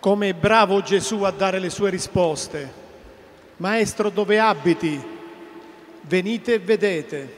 [0.00, 2.72] Come è bravo Gesù a dare le sue risposte.
[3.58, 4.98] Maestro, dove abiti?
[6.00, 7.34] Venite e vedete.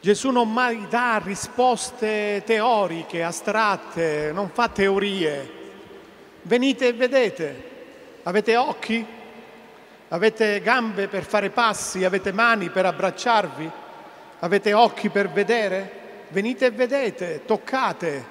[0.00, 5.50] Gesù non mai dà risposte teoriche, astratte, non fa teorie.
[6.42, 7.62] Venite e vedete.
[8.24, 9.06] Avete occhi?
[10.08, 12.04] Avete gambe per fare passi?
[12.04, 13.70] Avete mani per abbracciarvi?
[14.40, 15.90] Avete occhi per vedere?
[16.28, 18.22] Venite e vedete, toccate.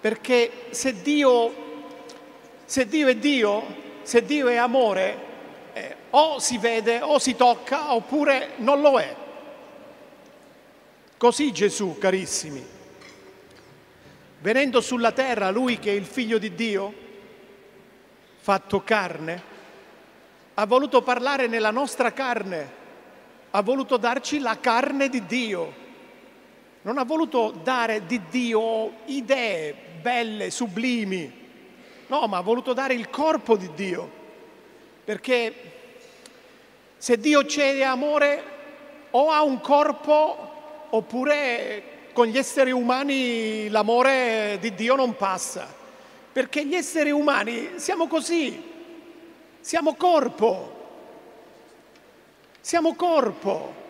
[0.00, 1.62] Perché se Dio
[2.64, 3.62] se Dio è Dio,
[4.02, 5.32] se Dio è amore,
[5.74, 9.14] eh, o si vede o si tocca oppure non lo è.
[11.16, 12.64] Così Gesù, carissimi,
[14.40, 16.92] venendo sulla terra, lui che è il figlio di Dio,
[18.38, 19.42] fatto carne,
[20.54, 22.82] ha voluto parlare nella nostra carne,
[23.50, 25.82] ha voluto darci la carne di Dio.
[26.82, 31.43] Non ha voluto dare di Dio idee belle, sublimi,
[32.06, 34.22] No, ma ha voluto dare il corpo di Dio.
[35.04, 35.54] Perché
[36.96, 38.42] se Dio c'è amore,
[39.10, 41.82] o ha un corpo, oppure
[42.12, 45.66] con gli esseri umani l'amore di Dio non passa.
[46.32, 48.62] Perché gli esseri umani siamo così,
[49.60, 50.86] siamo corpo,
[52.60, 53.82] siamo corpo.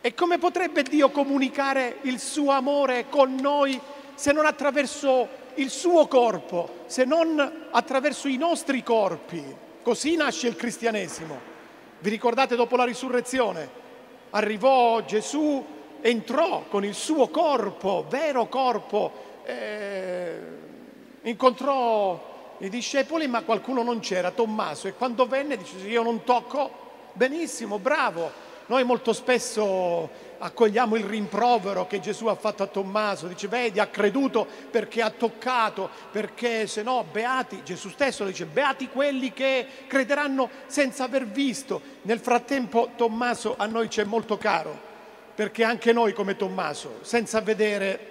[0.00, 3.78] E come potrebbe Dio comunicare il suo amore con noi
[4.14, 9.42] se non attraverso il suo corpo, se non attraverso i nostri corpi.
[9.82, 11.38] Così nasce il cristianesimo.
[11.98, 13.78] Vi ricordate dopo la risurrezione?
[14.30, 15.64] Arrivò Gesù,
[16.00, 19.12] entrò con il suo corpo, vero corpo,
[19.44, 20.38] eh,
[21.22, 26.70] incontrò i discepoli, ma qualcuno non c'era, Tommaso, e quando venne dice io non tocco,
[27.14, 28.48] benissimo, bravo.
[28.70, 33.88] Noi molto spesso accogliamo il rimprovero che Gesù ha fatto a Tommaso, dice vedi ha
[33.88, 40.48] creduto perché ha toccato, perché se no beati, Gesù stesso dice beati quelli che crederanno
[40.66, 41.82] senza aver visto.
[42.02, 44.78] Nel frattempo Tommaso a noi c'è molto caro,
[45.34, 48.09] perché anche noi come Tommaso, senza vedere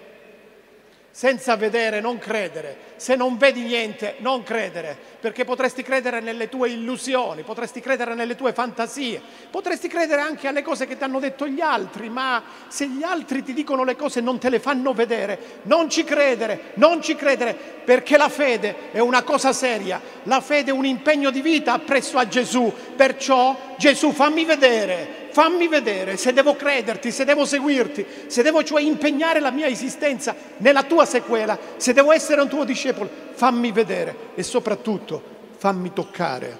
[1.19, 2.88] senza vedere non credere.
[2.96, 8.38] Se non vedi niente, non credere, perché potresti credere nelle tue illusioni, potresti credere nelle
[8.38, 9.22] tue fantasie,
[9.52, 13.44] potresti credere anche alle cose che ti hanno detto gli altri, ma se gli altri
[13.44, 17.16] ti dicono le cose e non te le fanno vedere, non ci credere, non ci
[17.16, 21.74] credere, perché la fede è una cosa seria, la fede è un impegno di vita
[21.74, 28.05] appresso a Gesù, perciò Gesù fammi vedere, fammi vedere se devo crederti, se devo seguirti,
[28.27, 32.66] se devo cioè impegnare la mia esistenza nella tua sequela, se devo essere un tuo
[32.66, 35.23] discepolo, fammi vedere e soprattutto
[35.55, 36.57] fammi toccare,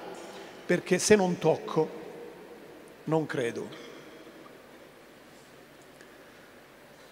[0.66, 1.90] perché se non tocco
[3.04, 3.68] non credo.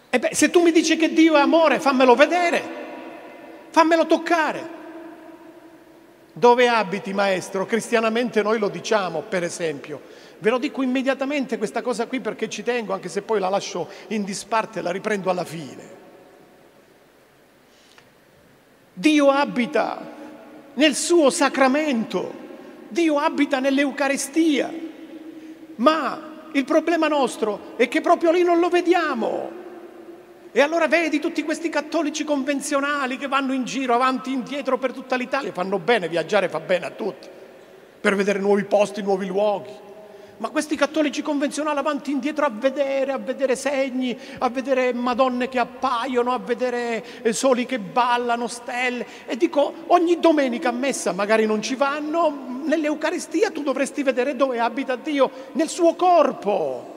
[0.10, 2.64] E beh, se tu mi dici che Dio è amore, fammelo vedere,
[3.72, 4.76] fammelo toccare.
[6.32, 7.66] Dove abiti, maestro?
[7.66, 10.17] Cristianamente noi lo diciamo, per esempio.
[10.40, 13.90] Ve lo dico immediatamente questa cosa qui perché ci tengo, anche se poi la lascio
[14.10, 15.96] in disparte e la riprendo alla fine.
[18.94, 20.16] Dio abita
[20.76, 22.34] nel suo sacramento,
[22.88, 24.72] Dio abita nell'Eucarestia,
[25.76, 29.66] ma il problema nostro è che proprio lì non lo vediamo.
[30.52, 34.94] E allora vedi tutti questi cattolici convenzionali che vanno in giro avanti e indietro per
[34.94, 37.28] tutta l'Italia, fanno bene, viaggiare fa bene a tutti,
[38.00, 39.86] per vedere nuovi posti, nuovi luoghi.
[40.40, 45.50] Ma questi cattolici convenzionali avanti e indietro a vedere, a vedere segni, a vedere madonne
[45.50, 49.06] che appaiono, a vedere eh, soli che ballano, stelle.
[49.26, 54.60] E dico, ogni domenica a messa magari non ci vanno, nell'Eucaristia tu dovresti vedere dove
[54.60, 56.94] abita Dio, nel suo corpo.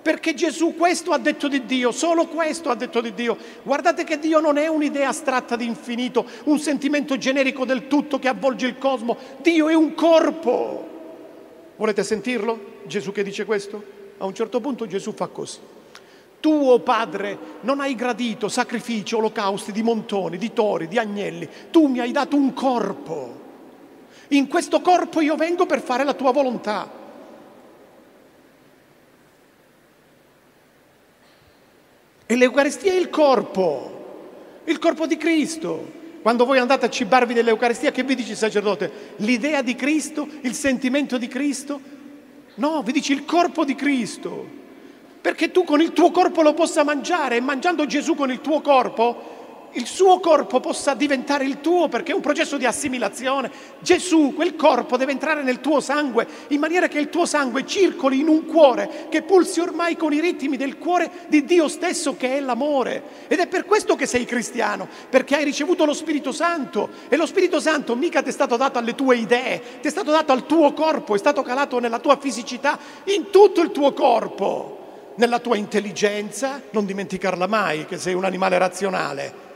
[0.00, 3.36] Perché Gesù questo ha detto di Dio, solo questo ha detto di Dio.
[3.64, 8.28] Guardate che Dio non è un'idea astratta di infinito, un sentimento generico del tutto che
[8.28, 9.18] avvolge il cosmo.
[9.42, 10.97] Dio è un corpo.
[11.78, 12.80] Volete sentirlo?
[12.86, 13.82] Gesù che dice questo?
[14.18, 15.58] A un certo punto Gesù fa così.
[16.40, 21.48] Tu, oh Padre, non hai gradito sacrifici, olocausti di montoni, di tori, di agnelli.
[21.70, 23.46] Tu mi hai dato un corpo.
[24.28, 26.90] In questo corpo io vengo per fare la tua volontà.
[32.26, 35.97] E l'Eucaristia è il corpo, il corpo di Cristo.
[36.22, 39.14] Quando voi andate a cibarvi dell'Eucaristia, che vi dice il sacerdote?
[39.16, 41.80] L'idea di Cristo, il sentimento di Cristo?
[42.56, 44.56] No, vi dici il corpo di Cristo.
[45.20, 48.60] Perché tu con il tuo corpo lo possa mangiare e mangiando Gesù con il tuo
[48.60, 49.37] corpo
[49.72, 53.50] il suo corpo possa diventare il tuo perché è un processo di assimilazione.
[53.80, 58.20] Gesù, quel corpo deve entrare nel tuo sangue in maniera che il tuo sangue circoli
[58.20, 62.36] in un cuore che pulsi ormai con i ritmi del cuore di Dio stesso che
[62.36, 63.26] è l'amore.
[63.28, 67.26] Ed è per questo che sei cristiano, perché hai ricevuto lo Spirito Santo e lo
[67.26, 70.46] Spirito Santo mica ti è stato dato alle tue idee, ti è stato dato al
[70.46, 74.76] tuo corpo, è stato calato nella tua fisicità, in tutto il tuo corpo
[75.18, 79.46] nella tua intelligenza, non dimenticarla mai che sei un animale razionale,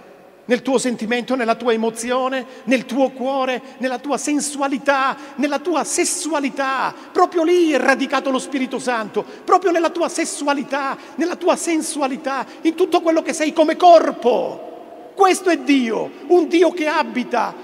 [0.46, 6.94] nel tuo sentimento, nella tua emozione, nel tuo cuore, nella tua sensualità, nella tua sessualità.
[7.12, 12.74] Proprio lì è radicato lo Spirito Santo, proprio nella tua sessualità, nella tua sensualità, in
[12.74, 14.70] tutto quello che sei come corpo.
[15.14, 17.54] Questo è Dio, un Dio che abita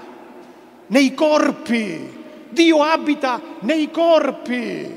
[0.87, 2.17] nei corpi.
[2.51, 4.91] Dio abita nei corpi,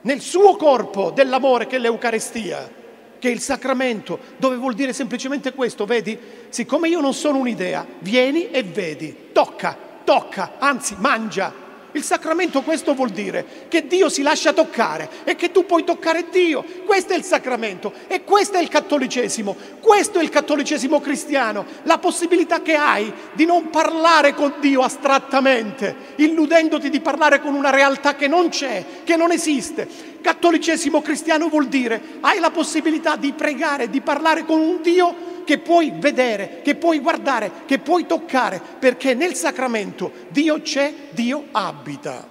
[0.00, 2.80] nel suo corpo dell'amore che è l'Eucarestia
[3.22, 6.18] che il sacramento, dove vuol dire semplicemente questo, vedi?
[6.48, 11.54] Siccome io non sono un'idea, vieni e vedi, tocca, tocca, anzi mangia,
[11.92, 16.26] il sacramento questo vuol dire che Dio si lascia toccare e che tu puoi toccare
[16.30, 16.64] Dio.
[16.84, 19.54] Questo è il sacramento e questo è il cattolicesimo.
[19.78, 25.94] Questo è il cattolicesimo cristiano, la possibilità che hai di non parlare con Dio astrattamente,
[26.16, 30.11] illudendoti di parlare con una realtà che non c'è, che non esiste.
[30.22, 35.58] Cattolicesimo cristiano vuol dire hai la possibilità di pregare, di parlare con un Dio che
[35.58, 42.26] puoi vedere, che puoi guardare, che puoi toccare, perché nel sacramento Dio c'è, Dio abita.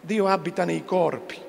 [0.00, 1.41] Dio abita nei corpi.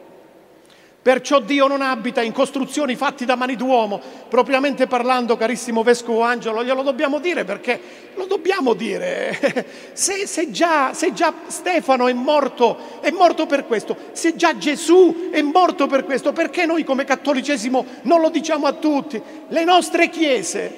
[1.03, 3.99] Perciò Dio non abita in costruzioni fatte da mani d'uomo.
[4.29, 7.77] Propriamente parlando, carissimo Vescovo Angelo, glielo dobbiamo dire perché
[8.15, 9.67] lo dobbiamo dire.
[9.91, 15.29] Se, se, già, se già Stefano è morto, è morto per questo, se già Gesù
[15.29, 19.21] è morto per questo, perché noi come cattolicesimo non lo diciamo a tutti?
[19.49, 20.77] Le nostre chiese,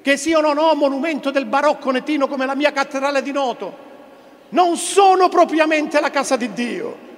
[0.00, 3.76] che siano o no monumento del barocco netino come la mia cattedrale di Noto,
[4.50, 7.12] non sono propriamente la casa di Dio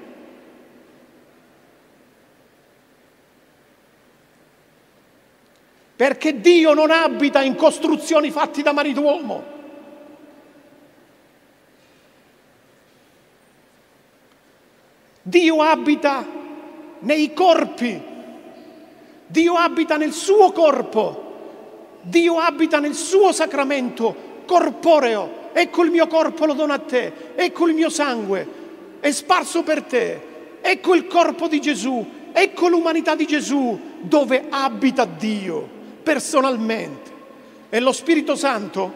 [5.96, 9.54] perché Dio non abita in costruzioni fatte da mani d'uomo.
[15.22, 16.24] Dio abita
[17.00, 18.00] nei corpi,
[19.26, 21.24] Dio abita nel suo corpo,
[22.02, 25.44] Dio abita nel suo sacramento corporeo.
[25.52, 28.64] Ecco il mio corpo lo dono a te, ecco il mio sangue
[29.00, 30.20] è sparso per te,
[30.60, 35.75] ecco il corpo di Gesù, ecco l'umanità di Gesù dove abita Dio
[36.06, 37.10] personalmente.
[37.68, 38.92] E lo Spirito Santo,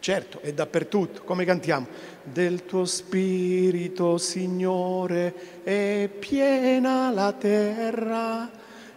[0.00, 1.86] certo, è dappertutto, come cantiamo.
[2.24, 8.50] Del tuo Spirito, Signore, è piena la terra,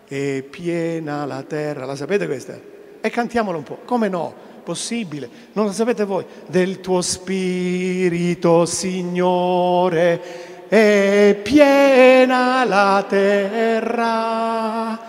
[0.07, 1.85] è piena la terra.
[1.85, 2.59] La sapete questa?
[2.99, 3.81] E cantiamolo un po'.
[3.85, 4.33] Come no?
[4.63, 5.29] Possibile.
[5.53, 6.25] Non la sapete voi?
[6.47, 15.08] Del tuo Spirito, Signore, è piena la terra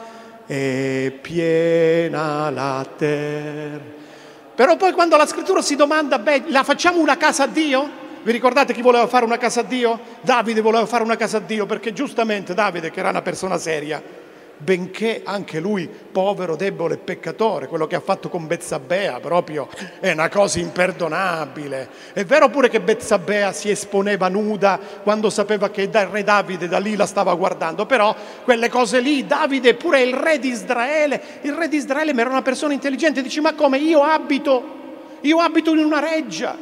[0.50, 3.98] è piena la terra.
[4.56, 7.88] Però poi quando la scrittura si domanda, beh, la facciamo una casa a Dio?
[8.22, 9.98] Vi ricordate chi voleva fare una casa a Dio?
[10.22, 14.02] Davide voleva fare una casa a Dio perché giustamente Davide, che era una persona seria,
[14.62, 19.68] benché anche lui povero, debole e peccatore, quello che ha fatto con Bezzabea proprio
[20.00, 21.88] è una cosa imperdonabile.
[22.12, 26.78] È vero pure che Bezzabea si esponeva nuda quando sapeva che il re Davide da
[26.78, 31.54] lì la stava guardando, però quelle cose lì, Davide pure il re di Israele, il
[31.54, 34.78] re di Israele era una persona intelligente, dice ma come io abito,
[35.22, 36.56] io abito in una reggia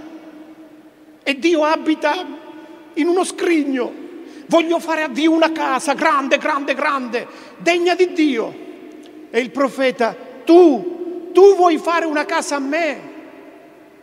[1.22, 2.14] e Dio abita
[2.94, 4.06] in uno scrigno.
[4.48, 7.26] Voglio fare a Dio una casa grande, grande, grande,
[7.58, 8.66] degna di Dio.
[9.30, 12.98] E il profeta, tu, tu vuoi fare una casa a me?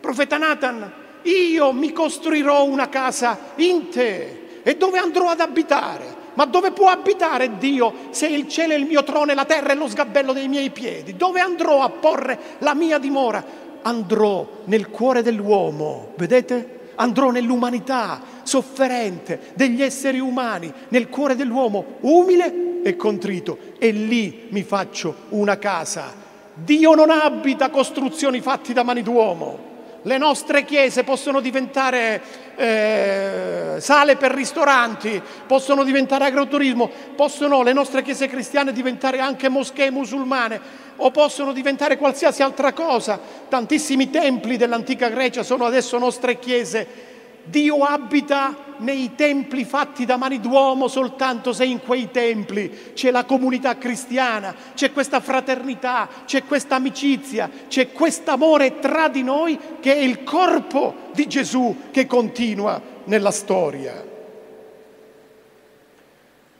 [0.00, 4.60] Profeta Nathan, io mi costruirò una casa in te.
[4.62, 6.14] E dove andrò ad abitare?
[6.34, 9.72] Ma dove può abitare Dio se il cielo è il mio trono e la terra
[9.72, 11.16] è lo sgabello dei miei piedi?
[11.16, 13.44] Dove andrò a porre la mia dimora?
[13.82, 16.75] Andrò nel cuore dell'uomo, vedete?
[16.96, 24.62] Andrò nell'umanità sofferente degli esseri umani, nel cuore dell'uomo umile e contrito e lì mi
[24.62, 26.12] faccio una casa.
[26.54, 29.74] Dio non abita costruzioni fatte da mani d'uomo.
[30.06, 32.22] Le nostre chiese possono diventare
[32.54, 39.90] eh, sale per ristoranti, possono diventare agroturismo, possono le nostre chiese cristiane diventare anche moschee
[39.90, 40.60] musulmane
[40.94, 43.18] o possono diventare qualsiasi altra cosa.
[43.48, 47.15] Tantissimi templi dell'antica Grecia sono adesso nostre chiese
[47.48, 53.24] Dio abita nei templi fatti da mani d'uomo soltanto se in quei templi c'è la
[53.24, 59.94] comunità cristiana, c'è questa fraternità, c'è questa amicizia, c'è questo amore tra di noi che
[59.94, 64.04] è il corpo di Gesù che continua nella storia.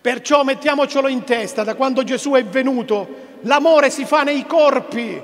[0.00, 5.20] Perciò mettiamocelo in testa, da quando Gesù è venuto, l'amore si fa nei corpi,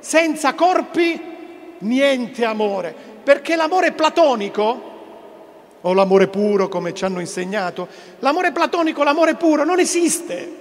[0.00, 1.20] senza corpi
[1.78, 4.94] niente amore, perché l'amore platonico
[5.82, 7.88] o l'amore puro come ci hanno insegnato.
[8.20, 10.52] L'amore platonico, l'amore puro non esiste,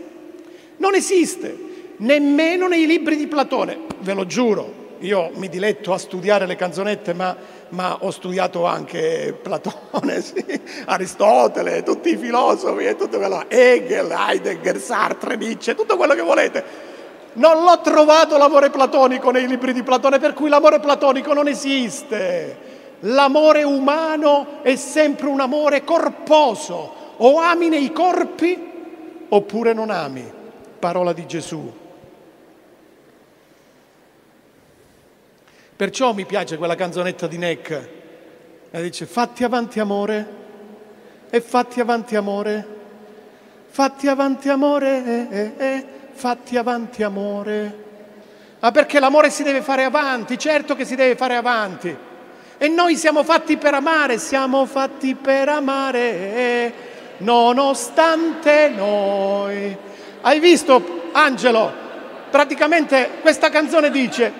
[0.77, 1.57] non esiste,
[1.97, 4.83] nemmeno nei libri di Platone, ve lo giuro.
[4.99, 7.35] Io mi diletto a studiare le canzonette, ma,
[7.69, 10.43] ma ho studiato anche Platone, sì,
[10.85, 16.63] Aristotele, tutti i filosofi, e tutto quello, Hegel, Heidegger, Sartre, Nietzsche, tutto quello che volete.
[17.33, 22.74] Non l'ho trovato l'amore platonico nei libri di Platone, per cui l'amore platonico non esiste.
[23.07, 28.71] L'amore umano è sempre un amore corposo, o ami nei corpi
[29.29, 30.31] oppure non ami.
[30.79, 31.73] Parola di Gesù.
[35.75, 37.89] Perciò mi piace quella canzonetta di Neck.
[38.71, 40.43] La dice fatti avanti amore
[41.29, 42.67] e fatti avanti amore,
[43.67, 47.83] fatti avanti amore, eh, eh, eh, fatti avanti amore.
[48.59, 52.04] Ma perché l'amore si deve fare avanti, certo che si deve fare avanti.
[52.57, 56.73] E noi siamo fatti per amare, siamo fatti per amare,
[57.17, 59.75] nonostante noi.
[60.21, 61.83] Hai visto, Angelo?
[62.29, 64.31] Praticamente questa canzone dice,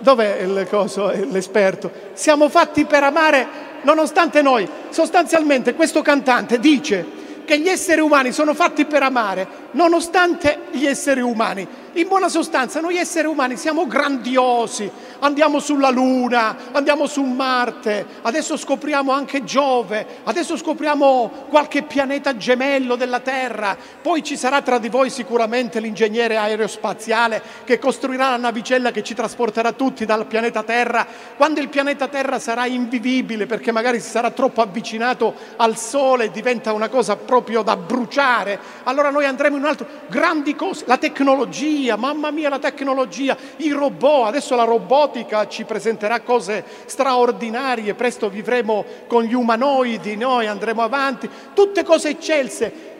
[0.00, 1.90] dov'è il coso, l'esperto?
[2.12, 3.46] Siamo fatti per amare
[3.82, 4.68] nonostante noi.
[4.88, 11.20] Sostanzialmente questo cantante dice che gli esseri umani sono fatti per amare nonostante gli esseri
[11.20, 11.66] umani.
[11.98, 14.88] In buona sostanza, noi esseri umani siamo grandiosi,
[15.18, 22.94] andiamo sulla Luna, andiamo su Marte, adesso scopriamo anche Giove, adesso scopriamo qualche pianeta gemello
[22.94, 28.92] della Terra, poi ci sarà tra di voi sicuramente l'ingegnere aerospaziale che costruirà la navicella
[28.92, 31.04] che ci trasporterà tutti dal pianeta Terra,
[31.36, 36.30] quando il pianeta Terra sarà invivibile perché magari si sarà troppo avvicinato al Sole e
[36.30, 40.96] diventa una cosa proprio da bruciare, allora noi andremo in un altro, grandi cose, la
[40.96, 47.94] tecnologia, tecnologia, mamma mia la tecnologia, i robot, adesso la robotica ci presenterà cose straordinarie,
[47.94, 52.96] presto vivremo con gli umanoidi, noi andremo avanti, tutte cose eccelse.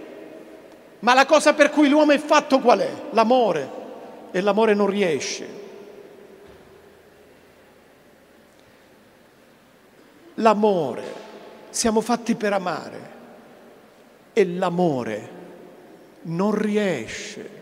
[1.01, 2.91] Ma la cosa per cui l'uomo è fatto qual è?
[3.11, 3.77] L'amore.
[4.31, 5.57] E l'amore non riesce.
[10.35, 11.27] L'amore.
[11.71, 13.17] Siamo fatti per amare.
[14.33, 15.31] E l'amore
[16.23, 17.58] non riesce.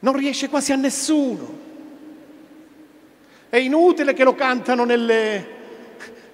[0.00, 1.68] Non riesce quasi a nessuno.
[3.48, 5.46] È inutile che lo cantano nelle,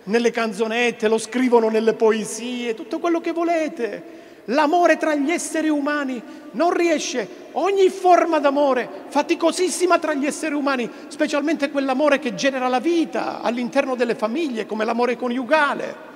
[0.04, 4.24] nelle canzonette, lo scrivono nelle poesie, tutto quello che volete.
[4.50, 10.88] L'amore tra gli esseri umani non riesce, ogni forma d'amore, faticosissima tra gli esseri umani,
[11.08, 16.14] specialmente quell'amore che genera la vita all'interno delle famiglie, come l'amore coniugale.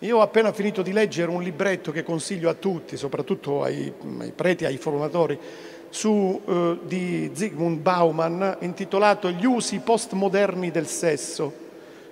[0.00, 4.32] Io ho appena finito di leggere un libretto che consiglio a tutti, soprattutto ai, ai
[4.32, 5.38] preti, ai formatori,
[5.92, 11.52] su, eh, di Zygmunt Bauman intitolato Gli usi postmoderni del sesso,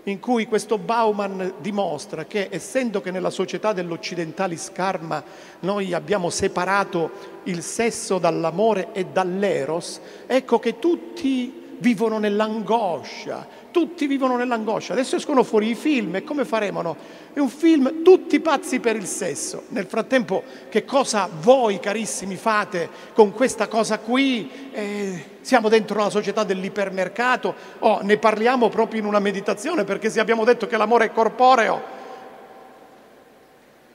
[0.04, 5.25] in cui questo Bauman dimostra che essendo che nella società dell'occidentale scarma
[5.60, 7.10] noi abbiamo separato
[7.44, 14.93] il sesso dall'amore e dall'eros, ecco che tutti vivono nell'angoscia, tutti vivono nell'angoscia.
[14.93, 16.83] Adesso escono fuori i film e come faremo?
[16.83, 16.97] No?
[17.33, 19.65] È un film tutti pazzi per il sesso.
[19.69, 24.50] Nel frattempo che cosa voi carissimi fate con questa cosa qui?
[24.73, 30.21] Eh, siamo dentro la società dell'ipermercato, oh, ne parliamo proprio in una meditazione perché se
[30.21, 31.99] abbiamo detto che l'amore è corporeo,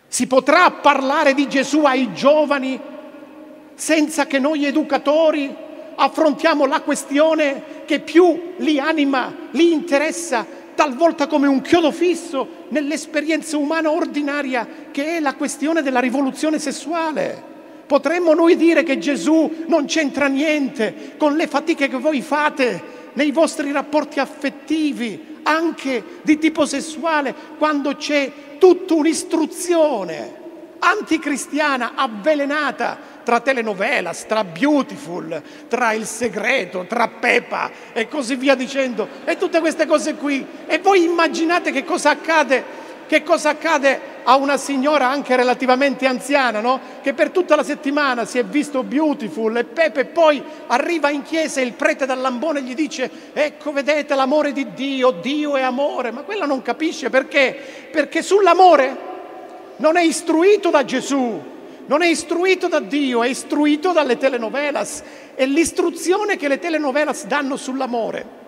[0.08, 2.80] si potrà parlare di Gesù ai giovani
[3.76, 5.54] senza che noi educatori
[5.96, 13.58] affrontiamo la questione che più li anima, li interessa, talvolta come un chiodo fisso nell'esperienza
[13.58, 17.54] umana ordinaria, che è la questione della rivoluzione sessuale.
[17.88, 23.32] Potremmo noi dire che Gesù non c'entra niente con le fatiche che voi fate nei
[23.32, 30.44] vostri rapporti affettivi, anche di tipo sessuale, quando c'è tutta un'istruzione
[30.80, 39.08] anticristiana avvelenata tra telenovelas, tra Beautiful, tra Il Segreto, tra Pepa e così via dicendo,
[39.26, 40.46] e tutte queste cose qui.
[40.68, 42.64] E voi immaginate che cosa accade,
[43.08, 46.80] che cosa accade a una signora anche relativamente anziana, no?
[47.02, 51.24] che per tutta la settimana si è visto beautiful e pepe, e poi arriva in
[51.24, 55.62] chiesa e il prete dal lambone gli dice ecco vedete l'amore di Dio, Dio è
[55.62, 57.88] amore, ma quella non capisce perché?
[57.92, 59.14] Perché sull'amore
[59.78, 61.42] non è istruito da Gesù,
[61.88, 65.04] non è istruito da Dio, è istruito dalle telenovelas.
[65.36, 68.44] È l'istruzione che le telenovelas danno sull'amore.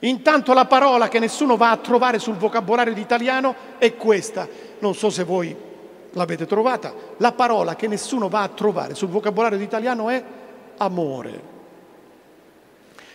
[0.00, 4.48] Intanto la parola che nessuno va a trovare sul vocabolario italiano è questa.
[4.78, 5.54] Non so se voi
[6.12, 6.92] l'avete trovata.
[7.18, 10.22] La parola che nessuno va a trovare sul vocabolario italiano è
[10.78, 11.49] amore.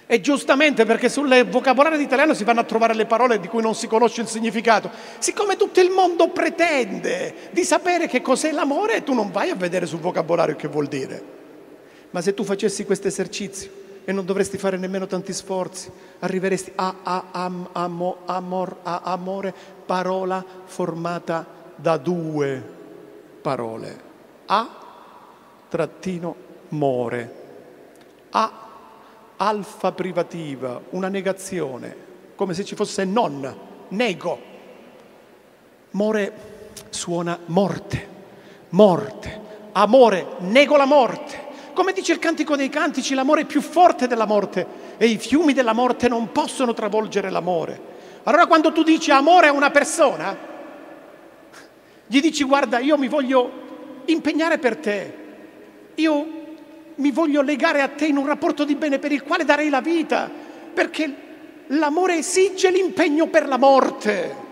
[0.08, 3.74] E giustamente perché sul vocabolario italiano si vanno a trovare le parole di cui non
[3.74, 4.92] si conosce il significato.
[5.18, 9.88] Siccome tutto il mondo pretende di sapere che cos'è l'amore, tu non vai a vedere
[9.88, 11.34] sul vocabolario che vuol dire.
[12.12, 16.96] Ma se tu facessi questo esercizio e non dovresti fare nemmeno tanti sforzi, arriveresti a,
[17.02, 19.54] a, am, amo, amor, a amore,
[19.86, 21.46] parola formata
[21.76, 22.64] da due
[23.42, 24.00] parole.
[24.46, 24.70] A
[25.68, 26.36] trattino
[26.70, 27.44] more.
[28.30, 28.65] A
[29.38, 31.96] alfa privativa, una negazione,
[32.36, 33.56] come se ci fosse non,
[33.90, 34.54] nego.
[35.92, 36.34] More
[36.90, 38.08] suona morte,
[38.70, 39.42] morte,
[39.74, 41.44] amore, nego la morte.
[41.74, 44.66] Come dice il Cantico dei Cantici, l'amore è più forte della morte
[44.98, 47.94] e i fiumi della morte non possono travolgere l'amore.
[48.24, 50.36] Allora quando tu dici amore a una persona,
[52.08, 53.52] gli dici guarda, io mi voglio
[54.06, 55.18] impegnare per te,
[55.96, 56.45] io
[56.96, 59.82] mi voglio legare a te in un rapporto di bene per il quale darei la
[59.82, 60.30] vita,
[60.74, 61.14] perché
[61.68, 64.44] l'amore esige l'impegno per la morte,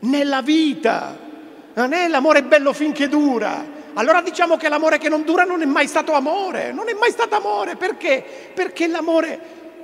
[0.00, 1.18] nella vita,
[1.74, 3.78] non è l'amore bello finché dura.
[3.94, 7.10] Allora diciamo che l'amore che non dura non è mai stato amore, non è mai
[7.10, 8.24] stato amore, perché?
[8.54, 9.38] Perché l'amore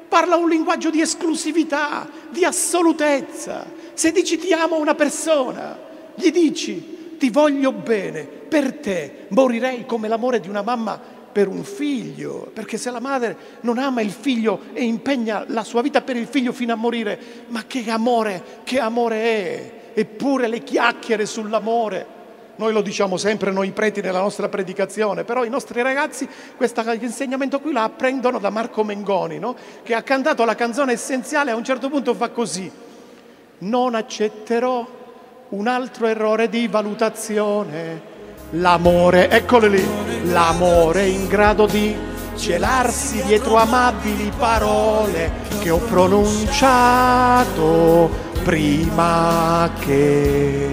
[0.08, 3.66] parla un linguaggio di esclusività, di assolutezza.
[3.94, 5.78] Se dici ti amo una persona,
[6.14, 11.64] gli dici ti voglio bene, per te morirei come l'amore di una mamma per un
[11.64, 16.16] figlio, perché se la madre non ama il figlio e impegna la sua vita per
[16.16, 17.18] il figlio fino a morire,
[17.48, 19.72] ma che amore, che amore è?
[19.92, 22.14] Eppure le chiacchiere sull'amore.
[22.56, 27.60] Noi lo diciamo sempre noi preti nella nostra predicazione, però i nostri ragazzi questo insegnamento
[27.60, 29.54] qui lo apprendono da Marco Mengoni, no?
[29.82, 32.70] che ha cantato la canzone essenziale, a un certo punto fa così,
[33.58, 34.86] non accetterò
[35.50, 38.14] un altro errore di valutazione.
[38.50, 39.84] L'amore, eccolo lì,
[40.24, 41.96] l'amore in grado di
[42.36, 45.30] celarsi dietro amabili parole
[45.60, 48.10] che ho pronunciato
[48.42, 50.68] prima che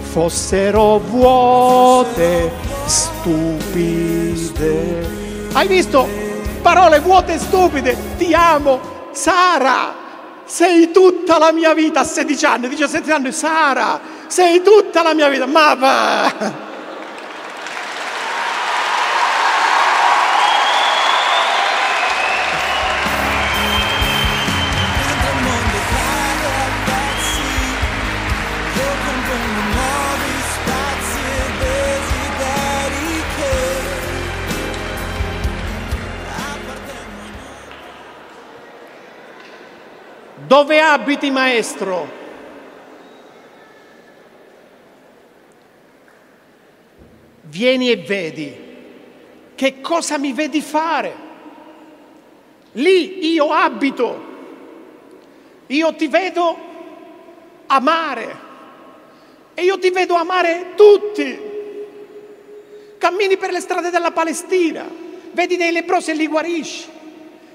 [0.00, 2.52] fossero vuote,
[2.86, 4.32] stupide.
[5.52, 6.06] Hai visto?
[6.62, 7.96] Parole vuote stupide.
[8.16, 8.80] Ti amo,
[9.12, 10.03] Sara
[10.44, 15.28] sei tutta la mia vita a 16 anni, 17 anni, Sara, sei tutta la mia
[15.28, 16.63] vita, ma va!
[40.54, 42.08] Dove abiti, maestro?
[47.40, 48.56] Vieni e vedi.
[49.56, 51.12] Che cosa mi vedi fare?
[52.74, 54.24] Lì io abito.
[55.66, 56.56] Io ti vedo
[57.66, 58.36] amare.
[59.54, 61.36] E io ti vedo amare tutti.
[62.96, 64.88] Cammini per le strade della Palestina,
[65.32, 66.88] vedi dei leprosi e li guarisci.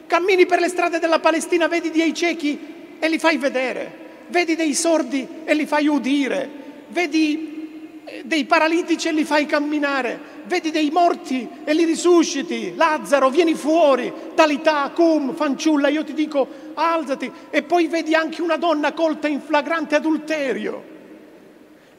[0.05, 4.73] Cammini per le strade della Palestina, vedi dei ciechi e li fai vedere, vedi dei
[4.73, 6.49] sordi e li fai udire,
[6.89, 12.73] vedi eh, dei paralitici e li fai camminare, vedi dei morti e li risusciti.
[12.75, 17.31] Lazzaro, vieni fuori, talità, cum, fanciulla, io ti dico alzati.
[17.49, 20.97] E poi vedi anche una donna colta in flagrante adulterio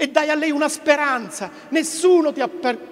[0.00, 1.50] e dai a lei una speranza.
[1.68, 2.48] Nessuno ti ha,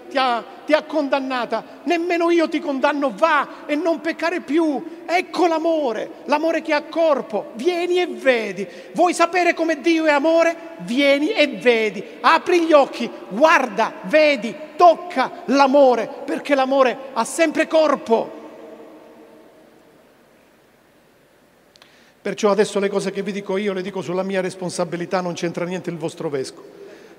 [0.09, 5.03] ti, ha, ti ha, condannata, nemmeno io ti condanno, va e non peccare più.
[5.07, 7.53] Ecco l'amore, l'amore che ha corpo.
[7.55, 8.67] Vieni e vedi.
[8.95, 10.57] Vuoi sapere come Dio è amore?
[10.79, 12.05] Vieni e vedi.
[12.21, 18.37] Apri gli occhi, guarda, vedi, tocca l'amore, perché l'amore ha sempre corpo.
[22.21, 25.65] Perciò adesso le cose che vi dico io le dico sulla mia responsabilità, non c'entra
[25.65, 26.79] niente il vostro vescovo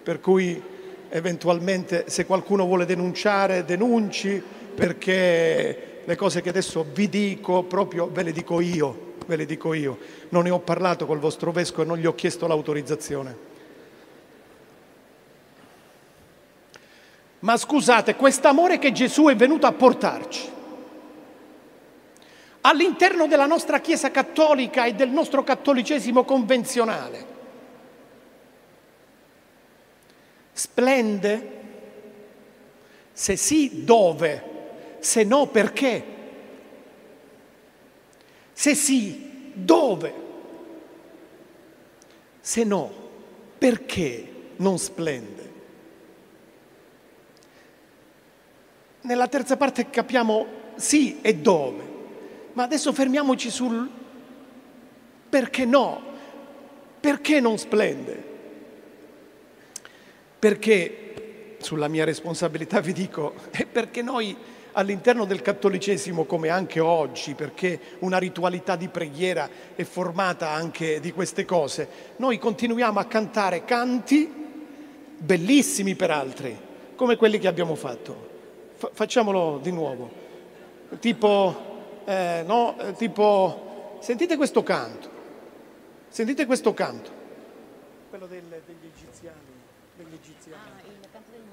[0.09, 0.61] per cui
[1.09, 4.41] eventualmente se qualcuno vuole denunciare denunci
[4.75, 9.73] perché le cose che adesso vi dico proprio ve le dico io, ve le dico
[9.73, 9.97] io.
[10.29, 13.47] Non ne ho parlato col vostro vescovo e non gli ho chiesto l'autorizzazione.
[17.39, 20.57] Ma scusate, quest'amore che Gesù è venuto a portarci
[22.61, 27.25] all'interno della nostra Chiesa cattolica e del nostro cattolicesimo convenzionale,
[30.59, 31.57] splende?
[33.13, 34.43] Se sì, dove?
[34.99, 36.03] Se no, perché?
[38.51, 40.13] Se sì, dove?
[42.41, 42.91] Se no,
[43.57, 45.47] perché non splende?
[49.01, 50.45] Nella terza parte capiamo
[50.75, 51.83] sì e dove,
[52.51, 53.89] ma adesso fermiamoci sul
[55.29, 56.01] perché no,
[56.99, 58.28] perché non splende.
[60.39, 64.35] Perché, sulla mia responsabilità vi dico, è perché noi
[64.73, 71.11] all'interno del cattolicesimo, come anche oggi, perché una ritualità di preghiera è formata anche di
[71.11, 74.31] queste cose, noi continuiamo a cantare canti
[75.17, 76.57] bellissimi per altri,
[76.95, 78.27] come quelli che abbiamo fatto.
[78.75, 80.09] Fa- facciamolo di nuovo.
[80.99, 85.09] Tipo, eh, no, eh, tipo, sentite questo canto,
[86.07, 87.11] sentite questo canto,
[88.09, 89.37] quello del, degli egiziani,
[89.95, 90.61] degli egiziani.
[90.77, 91.43] Ah, il canto del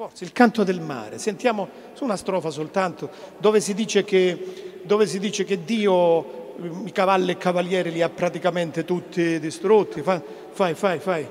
[0.00, 5.18] Forse il canto del mare, sentiamo su una strofa soltanto, dove si dice che, si
[5.18, 10.00] dice che Dio eh, i cavalli e cavalieri li ha praticamente tutti distrutti.
[10.00, 11.28] Fai, fai, fai, fai.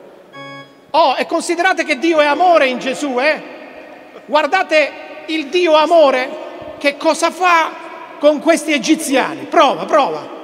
[0.91, 3.41] Oh, e considerate che Dio è amore in Gesù, eh?
[4.27, 4.91] Guardate
[5.29, 6.29] il Dio amore
[6.77, 7.71] che cosa fa
[8.19, 9.45] con questi egiziani.
[9.45, 10.38] Prova, prova.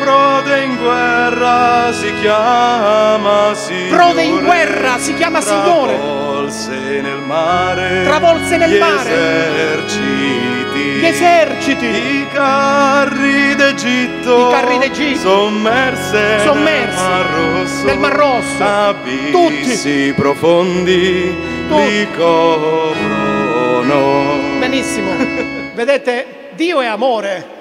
[0.00, 3.88] Prode in guerra, si chiama Signore.
[3.96, 5.96] Prode in guerra, si chiama Signore.
[5.98, 8.02] Travolse nel mare.
[8.04, 9.10] Travolse nel gli mare.
[9.12, 10.78] Eserciti.
[11.00, 11.86] Gli eserciti.
[11.86, 14.48] I carri d'Egitto.
[14.48, 15.18] I carri d'Egitto.
[15.20, 16.38] Sommerse.
[16.44, 17.84] Sommersi nel Mar Rosso.
[17.84, 18.64] nel Mar Rosso.
[18.64, 19.30] Abissi
[20.08, 20.12] Tutti.
[20.14, 21.36] profondi
[21.68, 21.82] Tutti.
[21.82, 23.28] li coprono.
[24.58, 25.10] Benissimo.
[25.74, 27.58] Vedete, Dio è amore.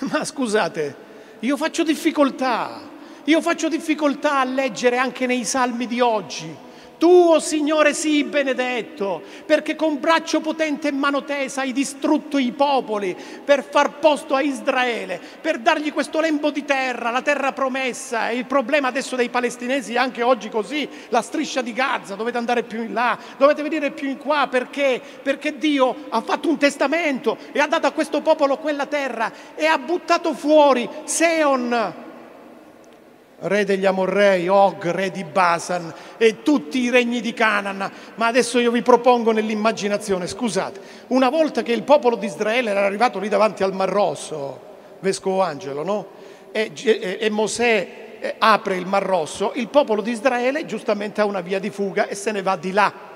[0.00, 0.96] Ma scusate,
[1.40, 2.80] io faccio difficoltà,
[3.24, 6.68] io faccio difficoltà a leggere anche nei salmi di oggi.
[7.00, 12.52] Tu, oh Signore, sii benedetto, perché con braccio potente e mano tesa hai distrutto i
[12.52, 18.28] popoli per far posto a Israele, per dargli questo lembo di terra, la terra promessa.
[18.28, 22.36] E il problema adesso dei palestinesi è anche oggi così, la striscia di Gaza, dovete
[22.36, 25.00] andare più in là, dovete venire più in qua, perché?
[25.22, 29.64] Perché Dio ha fatto un testamento e ha dato a questo popolo quella terra e
[29.64, 32.08] ha buttato fuori Seon,
[33.40, 37.90] re degli Amorrei, Og, re di Basan e tutti i regni di Canaan.
[38.16, 42.84] Ma adesso io vi propongo nell'immaginazione, scusate, una volta che il popolo di Israele era
[42.84, 44.60] arrivato lì davanti al Mar Rosso,
[45.00, 46.06] Vescovo Angelo, no?
[46.52, 47.88] E, e- e Mosè
[48.20, 52.06] eh, apre il Mar Rosso, il popolo di Israele giustamente ha una via di fuga
[52.06, 53.09] e se ne va di là.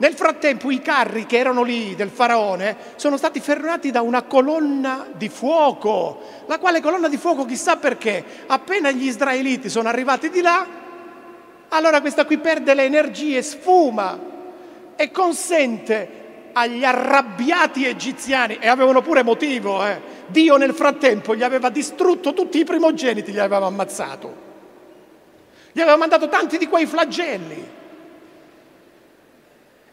[0.00, 5.06] Nel frattempo i carri che erano lì del faraone sono stati fermati da una colonna
[5.14, 10.40] di fuoco, la quale colonna di fuoco chissà perché, appena gli israeliti sono arrivati di
[10.40, 10.66] là,
[11.68, 14.18] allora questa qui perde le energie, sfuma
[14.96, 21.68] e consente agli arrabbiati egiziani, e avevano pure motivo, eh, Dio nel frattempo gli aveva
[21.68, 24.34] distrutto tutti i primogeniti, gli aveva ammazzato,
[25.72, 27.78] gli aveva mandato tanti di quei flagelli.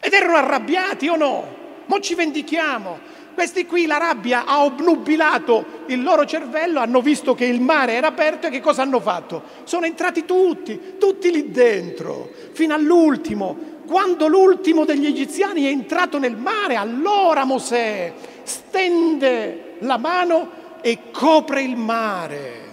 [0.00, 1.56] Ed erano arrabbiati o no?
[1.86, 3.16] Mo ci vendichiamo.
[3.34, 8.08] Questi qui la rabbia ha obnubilato il loro cervello, hanno visto che il mare era
[8.08, 9.42] aperto e che cosa hanno fatto?
[9.62, 13.56] Sono entrati tutti, tutti lì dentro, fino all'ultimo.
[13.86, 21.62] Quando l'ultimo degli egiziani è entrato nel mare, allora Mosè stende la mano e copre
[21.62, 22.67] il mare.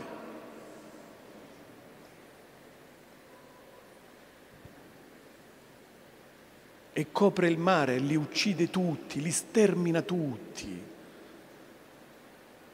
[6.98, 10.82] E copre il mare, li uccide tutti, li stermina tutti.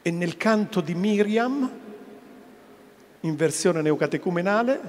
[0.04, 1.72] E nel canto di Miriam,
[3.22, 4.82] in versione neocatecumenale,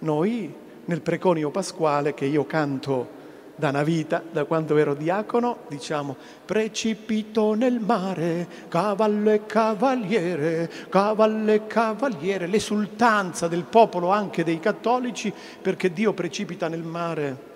[0.00, 0.52] noi
[0.84, 3.18] nel preconio pasquale che io canto
[3.54, 11.52] da una vita, da quando ero diacono, diciamo precipito nel mare, cavallo e cavaliere, cavallo
[11.52, 15.32] e cavaliere, l'esultanza del popolo anche dei cattolici
[15.62, 17.49] perché Dio precipita nel mare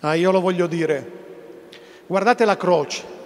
[0.00, 1.12] Ah, io lo voglio dire.
[2.06, 3.16] Guardate la croce.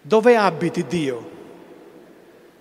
[0.00, 1.38] Dove abiti Dio?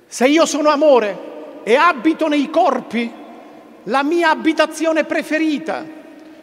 [0.07, 3.11] Se io sono amore e abito nei corpi,
[3.83, 5.85] la mia abitazione preferita,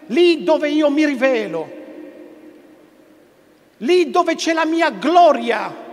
[0.07, 1.71] lì dove io mi rivelo,
[3.79, 5.85] lì dove c'è la mia gloria.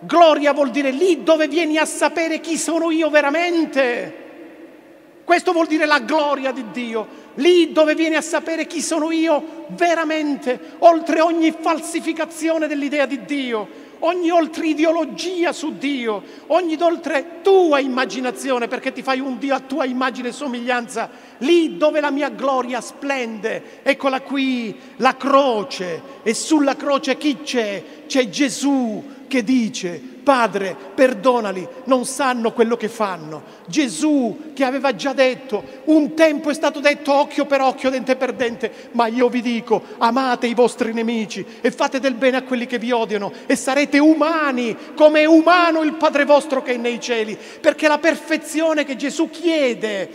[0.00, 4.24] Gloria vuol dire lì dove vieni a sapere chi sono io veramente.
[5.26, 9.64] Questo vuol dire la gloria di Dio, lì dove vieni a sapere chi sono io
[9.70, 17.80] veramente, oltre ogni falsificazione dell'idea di Dio ogni oltre ideologia su Dio, ogni oltre tua
[17.80, 22.28] immaginazione, perché ti fai un Dio a tua immagine e somiglianza, lì dove la mia
[22.28, 23.80] gloria splende.
[23.82, 27.82] Eccola qui, la croce, e sulla croce chi c'è?
[28.06, 33.44] C'è Gesù che dice, Padre, perdonali, non sanno quello che fanno.
[33.66, 38.32] Gesù che aveva già detto, un tempo è stato detto occhio per occhio, dente per
[38.32, 42.66] dente, ma io vi dico, amate i vostri nemici e fate del bene a quelli
[42.66, 46.98] che vi odiano e sarete umani, come è umano il Padre vostro che è nei
[46.98, 50.10] cieli, perché la perfezione che Gesù chiede,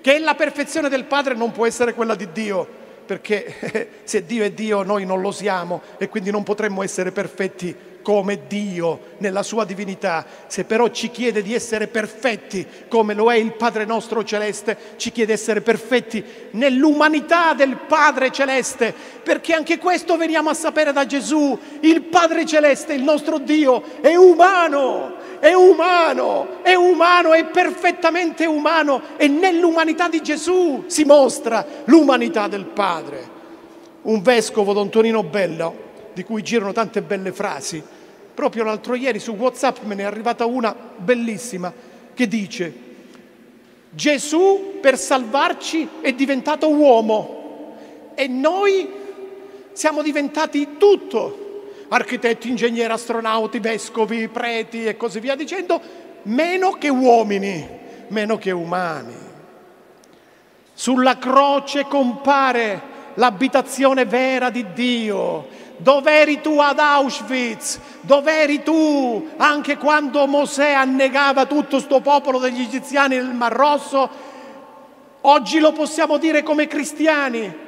[0.00, 4.42] che è la perfezione del Padre, non può essere quella di Dio perché se Dio
[4.42, 9.42] è Dio noi non lo siamo e quindi non potremmo essere perfetti come Dio nella
[9.42, 10.24] sua divinità.
[10.46, 15.10] Se però ci chiede di essere perfetti come lo è il Padre nostro celeste, ci
[15.10, 21.06] chiede di essere perfetti nell'umanità del Padre celeste, perché anche questo veniamo a sapere da
[21.06, 21.58] Gesù.
[21.80, 29.00] Il Padre celeste, il nostro Dio, è umano, è umano, è umano, è perfettamente umano
[29.16, 33.32] e nell'umanità di Gesù si mostra l'umanità del Padre.
[34.02, 35.83] Un vescovo, Don Tonino Bello,
[36.14, 37.82] di cui girano tante belle frasi.
[38.34, 41.72] Proprio l'altro ieri su WhatsApp me ne è arrivata una bellissima
[42.14, 42.92] che dice
[43.90, 47.76] Gesù per salvarci è diventato uomo
[48.14, 48.90] e noi
[49.72, 55.80] siamo diventati tutto, architetti, ingegneri, astronauti, vescovi, preti e così via dicendo,
[56.22, 57.66] meno che uomini,
[58.08, 59.14] meno che umani.
[60.72, 67.80] Sulla croce compare l'abitazione vera di Dio, Dov'eri tu ad Auschwitz?
[68.00, 74.08] Dov'eri tu anche quando Mosè annegava tutto sto popolo degli egiziani nel Mar Rosso?
[75.22, 77.62] Oggi lo possiamo dire come cristiani.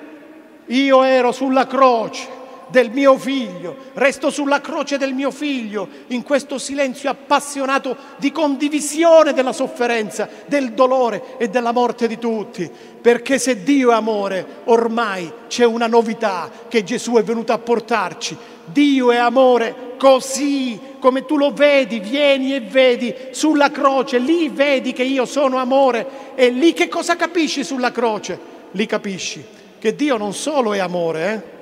[0.66, 6.58] Io ero sulla croce del mio figlio, resto sulla croce del mio figlio, in questo
[6.58, 12.70] silenzio appassionato di condivisione della sofferenza, del dolore e della morte di tutti.
[13.00, 18.36] Perché se Dio è amore, ormai c'è una novità che Gesù è venuto a portarci.
[18.64, 24.92] Dio è amore così come tu lo vedi, vieni e vedi sulla croce, lì vedi
[24.92, 28.38] che io sono amore e lì che cosa capisci sulla croce?
[28.72, 29.44] Lì capisci
[29.78, 31.55] che Dio non solo è amore, eh?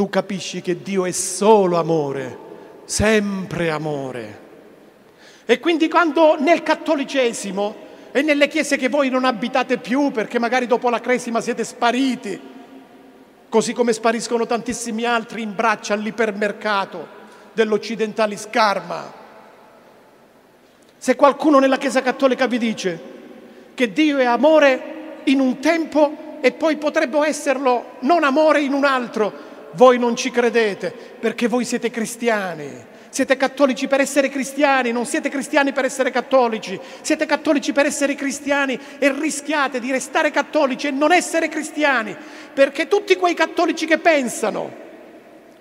[0.00, 2.38] Tu capisci che Dio è solo amore,
[2.86, 4.40] sempre amore.
[5.44, 7.76] E quindi quando nel cattolicesimo
[8.10, 12.40] e nelle chiese che voi non abitate più perché magari dopo la cresima siete spariti,
[13.50, 17.06] così come spariscono tantissimi altri in braccia all'ipermercato
[17.52, 19.12] dell'occidentali scarma.
[20.96, 23.00] Se qualcuno nella Chiesa Cattolica vi dice
[23.74, 28.86] che Dio è amore in un tempo e poi potrebbe esserlo non amore in un
[28.86, 32.88] altro, voi non ci credete perché voi siete cristiani.
[33.10, 36.78] Siete cattolici per essere cristiani, non siete cristiani per essere cattolici.
[37.00, 42.16] Siete cattolici per essere cristiani e rischiate di restare cattolici e non essere cristiani,
[42.54, 44.88] perché tutti quei cattolici che pensano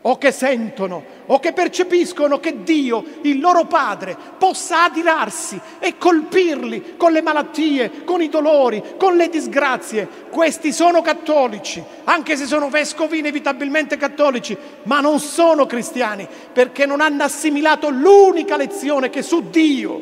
[0.02, 6.96] o che sentono o che percepiscono che Dio, il loro Padre, possa adirarsi e colpirli
[6.98, 10.08] con le malattie, con i dolori, con le disgrazie.
[10.30, 17.02] Questi sono cattolici, anche se sono vescovi inevitabilmente cattolici, ma non sono cristiani perché non
[17.02, 20.02] hanno assimilato l'unica lezione che su Dio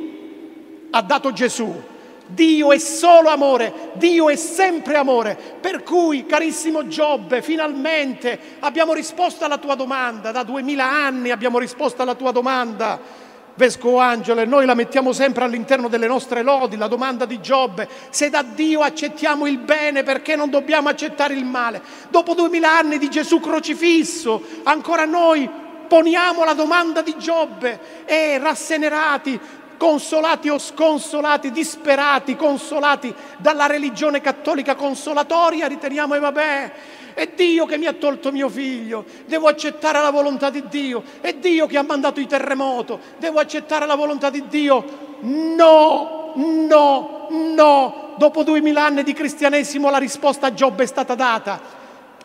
[0.91, 1.95] ha dato Gesù
[2.27, 5.37] Dio è solo amore, Dio è sempre amore.
[5.59, 10.31] Per cui, carissimo Giobbe, finalmente abbiamo risposto alla tua domanda.
[10.31, 13.25] Da duemila anni abbiamo risposto alla tua domanda.
[13.55, 17.89] Vescovo Angelo, e noi la mettiamo sempre all'interno delle nostre lodi, la domanda di Giobbe,
[18.11, 21.81] se da Dio accettiamo il bene, perché non dobbiamo accettare il male?
[22.09, 25.49] Dopo duemila anni di Gesù crocifisso, ancora noi
[25.87, 29.39] poniamo la domanda di Giobbe e rassenerati
[29.77, 36.73] consolati o sconsolati, disperati, consolati dalla religione cattolica consolatoria, riteniamo e vabbè,
[37.13, 41.33] è Dio che mi ha tolto mio figlio, devo accettare la volontà di Dio, è
[41.33, 45.05] Dio che ha mandato il terremoto, devo accettare la volontà di Dio.
[45.21, 51.59] No, no, no, dopo duemila anni di cristianesimo la risposta a Giobbe è stata data.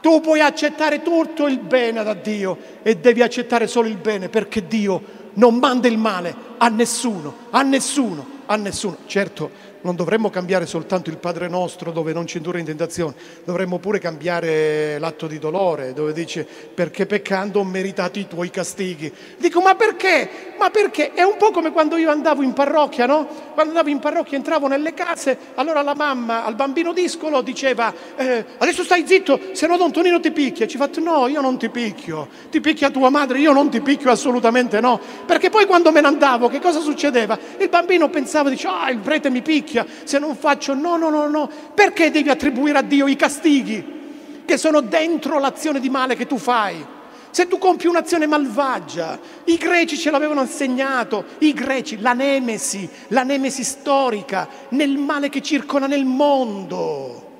[0.01, 4.67] Tu puoi accettare tutto il bene da Dio e devi accettare solo il bene perché
[4.67, 5.01] Dio
[5.35, 8.97] non manda il male a nessuno, a nessuno, a nessuno.
[9.07, 9.51] Certo,
[9.83, 13.15] non dovremmo cambiare soltanto il Padre nostro dove non ci indurre in tentazione,
[13.45, 19.13] dovremmo pure cambiare l'atto di dolore dove dice perché peccando ho meritato i tuoi castighi.
[19.39, 20.55] Dico ma perché?
[20.59, 21.13] Ma perché?
[21.13, 23.27] È un po' come quando io andavo in parrocchia, no?
[23.55, 28.45] Quando andavo in parrocchia entravo nelle case, allora la mamma al bambino discolo diceva eh,
[28.59, 30.67] adesso stai zitto, se no Don Tonino ti picchia.
[30.67, 34.11] Ci fatto no, io non ti picchio, ti picchia tua madre, io non ti picchio
[34.11, 35.01] assolutamente no.
[35.27, 37.39] Perché poi quando me ne andavo che cosa succedeva?
[37.59, 41.09] Il bambino pensava, dice ah il prete mi picchia picchia, se non faccio no, no,
[41.09, 41.51] no, no.
[41.75, 44.01] Perché devi attribuire a Dio i castighi
[44.45, 46.85] che sono dentro l'azione di male che tu fai?
[47.31, 53.23] Se tu compi un'azione malvagia, i greci ce l'avevano insegnato, i greci, la nemesi, la
[53.23, 57.31] nemesi storica, nel male che circola nel mondo.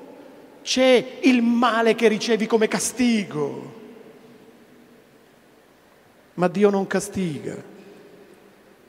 [0.63, 3.81] C'è il male che ricevi come castigo.
[6.35, 7.55] Ma Dio non castiga,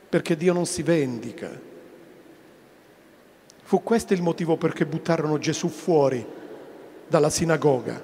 [0.08, 1.73] perché Dio non si vendica.
[3.66, 6.24] Fu questo il motivo perché buttarono Gesù fuori
[7.08, 8.02] dalla sinagoga,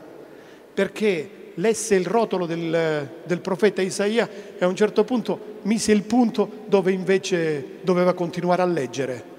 [0.72, 4.26] perché lesse il rotolo del, del, profeta Isaia
[4.58, 9.38] e a un certo punto mise il punto dove invece doveva continuare a leggere.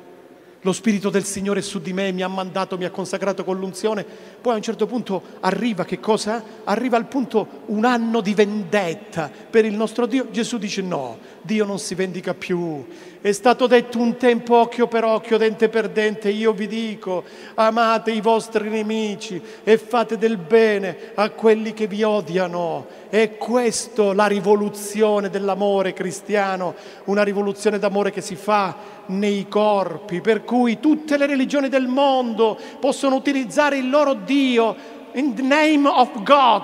[0.61, 3.57] Lo Spirito del Signore è su di me, mi ha mandato, mi ha consacrato con
[3.57, 4.05] l'unzione.
[4.41, 6.43] Poi a un certo punto arriva che cosa?
[6.63, 10.29] Arriva al punto un anno di vendetta per il nostro Dio.
[10.31, 12.83] Gesù dice no, Dio non si vendica più.
[13.21, 16.29] È stato detto un tempo occhio per occhio, dente per dente.
[16.29, 17.23] Io vi dico,
[17.53, 22.87] amate i vostri nemici e fate del bene a quelli che vi odiano.
[23.09, 26.73] È questa la rivoluzione dell'amore cristiano,
[27.05, 28.75] una rivoluzione d'amore che si fa
[29.07, 34.75] nei corpi, per cui tutte le religioni del mondo possono utilizzare il loro Dio
[35.13, 36.63] in the name of God,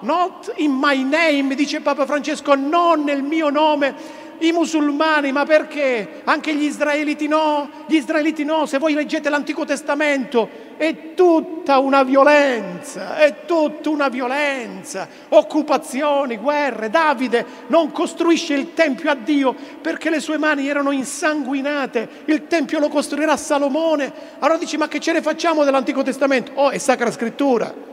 [0.00, 3.94] not in my name, dice Papa Francesco, non nel mio nome
[4.38, 6.22] i musulmani, ma perché?
[6.24, 7.70] Anche gli israeliti no?
[7.86, 14.08] Gli israeliti no, se voi leggete l'Antico Testamento è tutta una violenza, è tutta una
[14.08, 16.90] violenza, occupazioni, guerre.
[16.90, 22.78] Davide non costruisce il Tempio a Dio perché le sue mani erano insanguinate, il Tempio
[22.78, 24.12] lo costruirà Salomone.
[24.38, 26.52] Allora dici ma che ce ne facciamo dell'Antico Testamento?
[26.54, 27.92] Oh, è Sacra Scrittura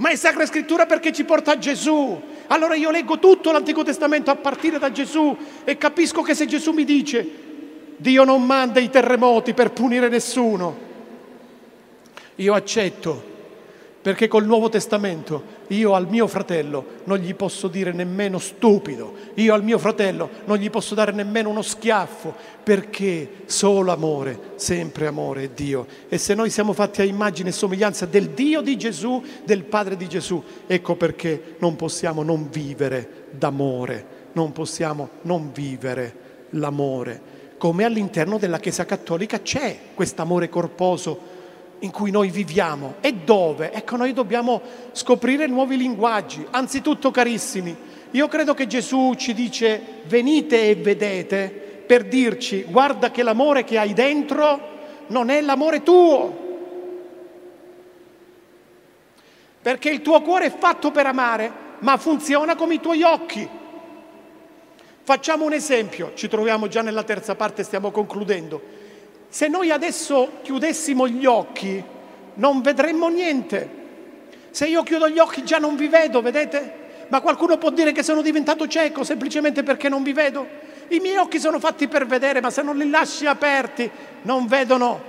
[0.00, 2.20] ma è Sacra Scrittura perché ci porta a Gesù.
[2.46, 6.72] Allora io leggo tutto l'Antico Testamento a partire da Gesù e capisco che se Gesù
[6.72, 7.48] mi dice
[7.96, 10.88] Dio non manda i terremoti per punire nessuno,
[12.40, 13.28] io accetto
[14.02, 19.52] perché col Nuovo Testamento io al mio fratello non gli posso dire nemmeno stupido, io
[19.52, 25.44] al mio fratello non gli posso dare nemmeno uno schiaffo, perché solo amore, sempre amore
[25.44, 25.86] è Dio.
[26.08, 29.98] E se noi siamo fatti a immagine e somiglianza del Dio di Gesù, del Padre
[29.98, 37.38] di Gesù, ecco perché non possiamo non vivere d'amore, non possiamo non vivere l'amore.
[37.58, 41.36] Come all'interno della Chiesa Cattolica c'è quest'amore corposo
[41.80, 43.72] in cui noi viviamo e dove?
[43.72, 44.60] Ecco, noi dobbiamo
[44.92, 46.46] scoprire nuovi linguaggi.
[46.50, 47.76] Anzitutto, carissimi,
[48.12, 53.78] io credo che Gesù ci dice venite e vedete per dirci guarda che l'amore che
[53.78, 56.48] hai dentro non è l'amore tuo.
[59.62, 63.48] Perché il tuo cuore è fatto per amare, ma funziona come i tuoi occhi.
[65.02, 68.78] Facciamo un esempio, ci troviamo già nella terza parte, stiamo concludendo.
[69.30, 71.82] Se noi adesso chiudessimo gli occhi,
[72.34, 73.78] non vedremmo niente.
[74.50, 77.06] Se io chiudo gli occhi già non vi vedo, vedete?
[77.08, 80.46] Ma qualcuno può dire che sono diventato cieco semplicemente perché non vi vedo?
[80.88, 83.88] I miei occhi sono fatti per vedere, ma se non li lasci aperti
[84.22, 85.00] non vedono.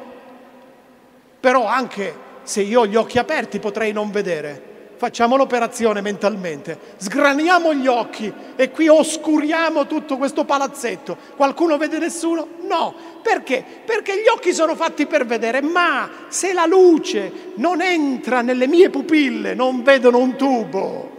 [1.39, 4.69] Però anche se io ho gli occhi aperti potrei non vedere
[5.01, 11.17] facciamo l'operazione mentalmente, sgraniamo gli occhi e qui oscuriamo tutto questo palazzetto.
[11.35, 12.47] Qualcuno vede nessuno?
[12.67, 12.93] No.
[13.23, 13.65] Perché?
[13.83, 18.91] Perché gli occhi sono fatti per vedere, ma se la luce non entra nelle mie
[18.91, 21.11] pupille, non vedono un tubo.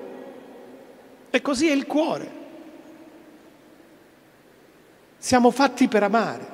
[1.29, 2.31] E così è il cuore.
[5.19, 6.47] Siamo fatti per amare,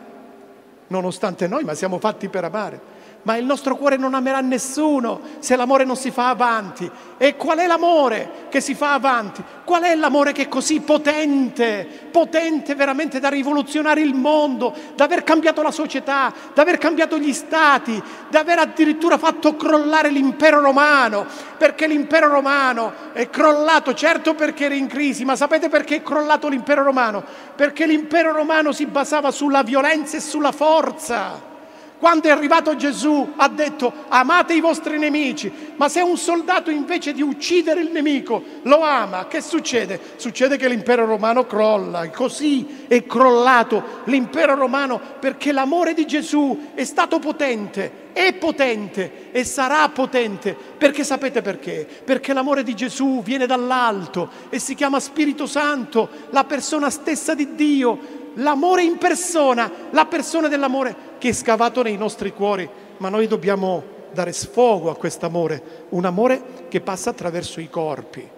[0.87, 2.88] nonostante noi, ma siamo fatti per amare
[3.23, 6.91] ma il nostro cuore non amerà nessuno se l'amore non si fa avanti.
[7.19, 9.43] E qual è l'amore che si fa avanti?
[9.65, 15.25] Qual è l'amore che è così potente, potente veramente da rivoluzionare il mondo, da aver
[15.25, 18.01] cambiato la società, da aver cambiato gli stati,
[18.31, 21.27] da aver addirittura fatto crollare l'impero romano,
[21.59, 26.49] perché l'impero romano è crollato certo perché era in crisi, ma sapete perché è crollato
[26.49, 27.25] l'impero romano?
[27.57, 31.57] Perché l'impero romano si basava sulla violenza e sulla forza
[31.99, 37.13] Quando è arrivato Gesù ha detto amate i vostri nemici, ma se un soldato invece
[37.13, 40.01] di uccidere il nemico lo ama, che succede?
[40.15, 46.85] Succede che l'impero romano crolla, così è crollato l'impero romano perché l'amore di Gesù è
[46.85, 51.85] stato potente, è potente e sarà potente, perché sapete perché?
[52.05, 57.57] Perché l'amore di Gesù viene dall'alto e si chiama Spirito Santo, la persona stessa di
[57.57, 63.27] Dio l'amore in persona, la persona dell'amore che è scavato nei nostri cuori, ma noi
[63.27, 68.37] dobbiamo dare sfogo a questo amore, un amore che passa attraverso i corpi.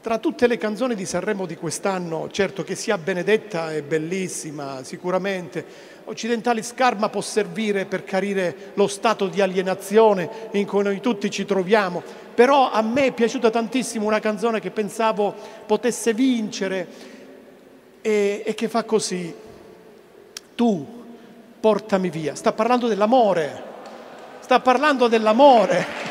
[0.00, 5.62] Tra tutte le canzoni di Sanremo di quest'anno, certo che sia Benedetta è bellissima, sicuramente.
[6.04, 11.44] Occidentali Scarma può servire per chiarire lo stato di alienazione in cui noi tutti ci
[11.44, 12.02] troviamo,
[12.34, 15.34] però a me è piaciuta tantissimo una canzone che pensavo
[15.66, 16.86] potesse vincere
[18.00, 19.34] e, e che fa così.
[20.54, 20.99] Tu
[21.60, 22.34] portami via.
[22.34, 23.62] Sta parlando dell'amore.
[24.40, 26.08] Sta parlando dell'amore.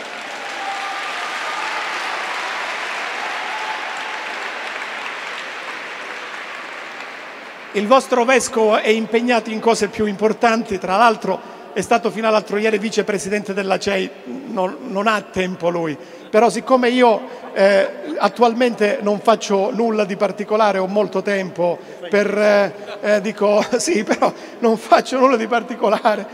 [7.73, 11.39] Il vostro vescovo è impegnato in cose più importanti, tra l'altro
[11.73, 14.09] è stato fino all'altro ieri vicepresidente della CEI,
[14.47, 15.95] non, non ha tempo lui,
[16.29, 17.21] però siccome io
[17.53, 21.77] eh, attualmente non faccio nulla di particolare, ho molto tempo
[22.09, 26.25] per, eh, eh, dico sì, però non faccio nulla di particolare,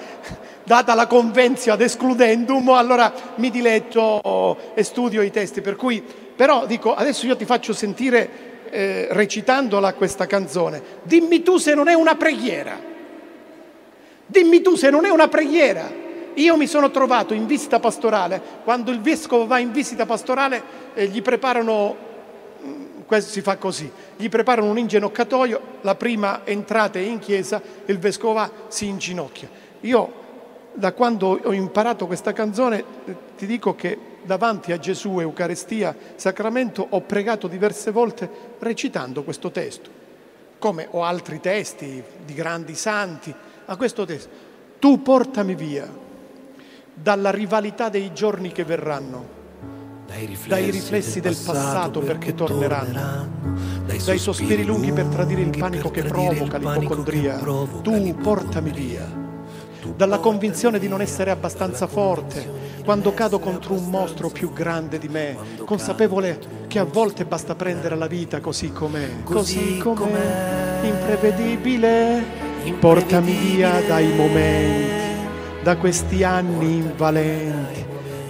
[0.63, 6.03] data la convenzio ad escludendum, allora mi diletto e studio i testi, per cui,
[6.35, 11.87] però dico, adesso io ti faccio sentire eh, recitandola questa canzone, dimmi tu se non
[11.87, 12.77] è una preghiera,
[14.25, 16.03] dimmi tu se non è una preghiera.
[16.36, 20.61] Io mi sono trovato in visita pastorale, quando il vescovo va in visita pastorale
[20.93, 21.95] eh, gli preparano,
[22.61, 27.99] mm, questo si fa così, gli preparano un inginocchiatoio, la prima entrata in chiesa, il
[27.99, 29.49] vescovo va, si inginocchia.
[29.81, 30.23] Io
[30.73, 36.86] da quando ho imparato questa canzone eh, ti dico che davanti a Gesù, Eucaristia, Sacramento,
[36.89, 38.29] ho pregato diverse volte
[38.59, 39.89] recitando questo testo,
[40.59, 43.33] come ho altri testi di grandi santi,
[43.67, 44.53] a questo testo.
[44.79, 46.03] Tu portami via
[46.95, 49.27] dalla rivalità dei giorni che verranno,
[50.07, 53.27] dai riflessi, dai riflessi del, passato, passato perché torneranno,
[53.85, 57.37] dai sospiri, sospiri lunghi per tradire il panico che provoca l'ipocondria.
[57.81, 59.23] Tu portami via.
[59.95, 65.07] Dalla convinzione di non essere abbastanza forte quando cado contro un mostro più grande di
[65.09, 72.23] me, consapevole che a volte basta prendere la vita così com'è, così com'è, imprevedibile,
[72.79, 75.05] portami via dai momenti
[75.66, 77.84] da questi anni invalenti,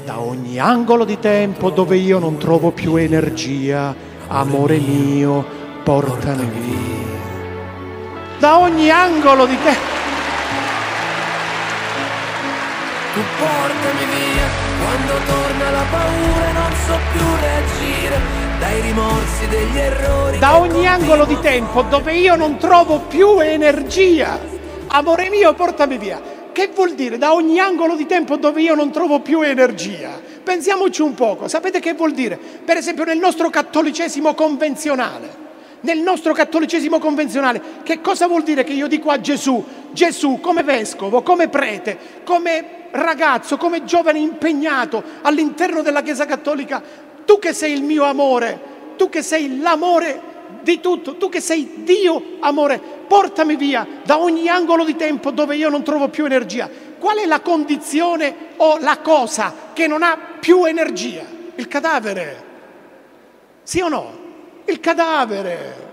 [0.06, 3.94] da ogni angolo di tempo dove io non trovo più energia,
[4.28, 5.46] amore mio,
[5.84, 7.20] portami via.
[8.40, 9.94] Da ogni angolo di tempo.
[13.16, 14.48] Tu portami via
[14.82, 18.18] quando torna la paura non so più reagire
[18.60, 20.40] dai rimorsi degli errori.
[20.40, 24.40] Da ogni angolo di tempo dove io non trovo più energia,
[24.88, 26.35] amore mio, portami via.
[26.56, 27.18] Che vuol dire?
[27.18, 30.18] Da ogni angolo di tempo dove io non trovo più energia.
[30.42, 32.38] Pensiamoci un poco, sapete che vuol dire?
[32.38, 35.44] Per esempio nel nostro cattolicesimo convenzionale.
[35.82, 40.64] Nel nostro cattolicesimo convenzionale, che cosa vuol dire che io dico a Gesù, Gesù come
[40.64, 46.82] vescovo, come prete, come ragazzo, come giovane impegnato all'interno della Chiesa Cattolica,
[47.26, 51.84] tu che sei il mio amore, tu che sei l'amore di tutto, tu che sei
[51.84, 56.70] Dio amore, portami via da ogni angolo di tempo dove io non trovo più energia.
[56.98, 61.24] Qual è la condizione o la cosa che non ha più energia?
[61.56, 62.44] Il cadavere.
[63.64, 64.18] Sì o no?
[64.66, 65.84] Il cadavere.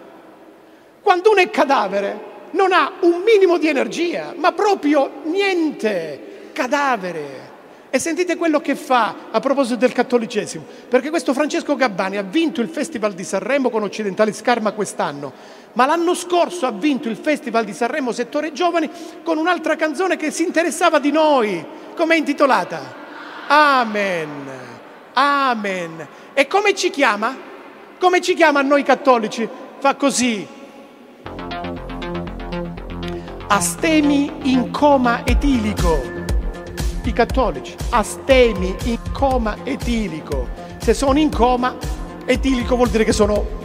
[1.02, 6.50] Quando uno è cadavere non ha un minimo di energia, ma proprio niente.
[6.52, 7.51] Cadavere.
[7.95, 12.62] E sentite quello che fa a proposito del cattolicesimo, perché questo Francesco Gabbani ha vinto
[12.62, 15.30] il Festival di Sanremo con Occidentali Scarma quest'anno,
[15.74, 18.88] ma l'anno scorso ha vinto il Festival di Sanremo Settore Giovani
[19.22, 21.62] con un'altra canzone che si interessava di noi,
[21.95, 22.95] come è intitolata?
[23.49, 24.28] Amen.
[25.12, 26.09] Amen.
[26.32, 27.36] E come ci chiama?
[27.99, 29.47] Come ci chiama a noi cattolici?
[29.80, 30.47] Fa così.
[33.49, 36.21] Astemi in coma etilico
[37.09, 40.48] i cattolici, astemi in coma etilico.
[40.78, 41.76] Se sono in coma,
[42.24, 43.61] etilico vuol dire che sono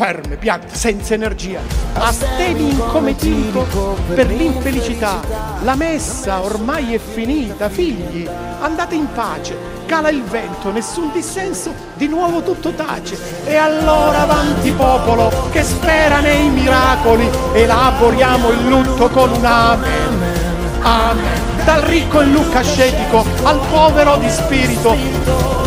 [0.00, 1.60] ferme, piante, senza energia.
[1.92, 5.20] Astemi in coma etilico per l'infelicità.
[5.62, 8.26] La messa ormai è finita, figli,
[8.60, 9.54] andate in pace.
[9.84, 13.18] Cala il vento, nessun dissenso, di nuovo tutto tace.
[13.44, 20.22] E allora avanti popolo che spera nei miracoli, elaboriamo il lutto con un amen.
[20.80, 21.49] Amen.
[21.64, 24.96] Dal ricco e lucascetico al povero di spirito.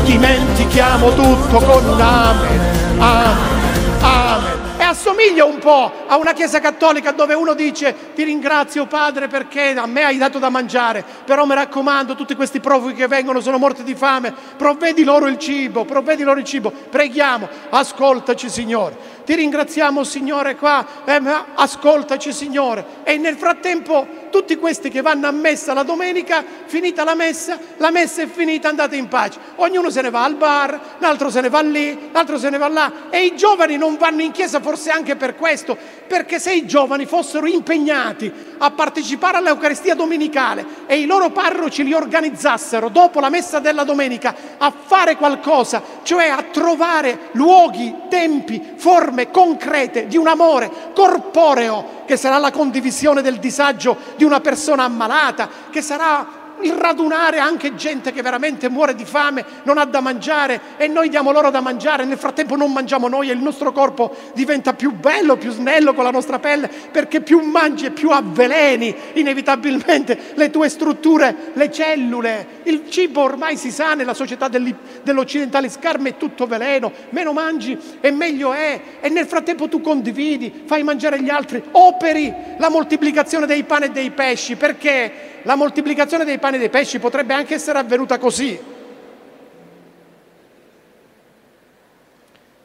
[0.03, 2.59] Dimentichiamo tutto con un amen,
[2.99, 4.61] amen, amen.
[4.77, 9.69] E assomiglia un po' a una chiesa cattolica dove uno dice ti ringrazio padre perché
[9.69, 13.57] a me hai dato da mangiare, però mi raccomando tutti questi profughi che vengono sono
[13.57, 19.35] morti di fame, provvedi loro il cibo, provvedi loro il cibo, preghiamo, ascoltaci Signore ti
[19.35, 21.21] ringraziamo Signore qua, eh,
[21.55, 22.85] ascoltaci Signore.
[23.03, 27.91] E nel frattempo tutti questi che vanno a messa la domenica, finita la messa, la
[27.91, 29.37] messa è finita, andate in pace.
[29.57, 32.67] Ognuno se ne va al bar, l'altro se ne va lì, l'altro se ne va
[32.67, 32.91] là.
[33.11, 35.77] E i giovani non vanno in chiesa forse anche per questo,
[36.07, 41.93] perché se i giovani fossero impegnati a partecipare all'Eucaristia domenicale e i loro parroci li
[41.93, 49.29] organizzassero dopo la messa della domenica a fare qualcosa, cioè a trovare luoghi, tempi, forme,
[49.29, 55.49] concrete di un amore corporeo che sarà la condivisione del disagio di una persona ammalata,
[55.69, 60.59] che sarà il radunare anche gente che veramente muore di fame, non ha da mangiare
[60.77, 64.15] e noi diamo loro da mangiare, nel frattempo non mangiamo noi e il nostro corpo
[64.33, 68.93] diventa più bello, più snello con la nostra pelle, perché più mangi e più avveleni
[69.13, 72.47] inevitabilmente le tue strutture, le cellule.
[72.63, 78.11] Il cibo ormai si sa nella società dell'occidentale scarme è tutto veleno, meno mangi e
[78.11, 83.63] meglio è e nel frattempo tu condividi, fai mangiare gli altri, operi la moltiplicazione dei
[83.63, 85.31] pani e dei pesci, perché?
[85.43, 88.59] la moltiplicazione dei pani e dei pesci potrebbe anche essere avvenuta così.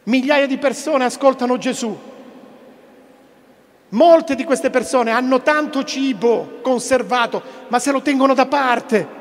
[0.05, 1.97] Migliaia di persone ascoltano Gesù.
[3.91, 9.17] Molte di queste persone hanno tanto cibo conservato, ma se lo tengono da parte.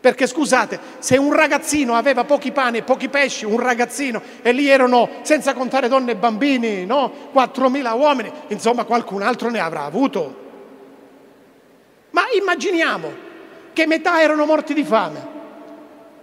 [0.00, 4.68] Perché scusate, se un ragazzino aveva pochi pani e pochi pesci, un ragazzino, e lì
[4.68, 7.30] erano, senza contare donne e bambini, no?
[7.32, 10.43] 4.000 uomini, insomma qualcun altro ne avrà avuto.
[12.14, 13.12] Ma immaginiamo
[13.72, 15.32] che metà erano morti di fame.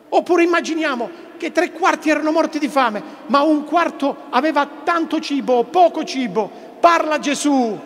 [0.08, 5.56] Oppure immaginiamo che tre quarti erano morti di fame, ma un quarto aveva tanto cibo
[5.56, 6.50] o poco cibo.
[6.80, 7.78] Parla Gesù.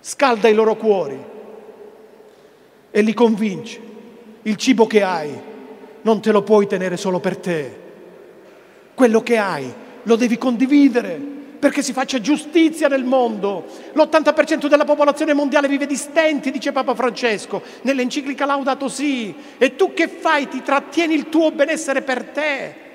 [0.00, 1.18] Scalda i loro cuori
[2.90, 3.80] e li convince.
[4.42, 5.40] Il cibo che hai
[6.02, 7.80] non te lo puoi tenere solo per te.
[8.92, 9.72] Quello che hai
[10.02, 13.66] lo devi condividere perché si faccia giustizia nel mondo.
[13.92, 19.32] L'80% della popolazione mondiale vive di stenti, dice Papa Francesco, nell'enciclica Laudato Si.
[19.58, 20.48] E tu che fai?
[20.48, 22.88] Ti trattieni il tuo benessere per te.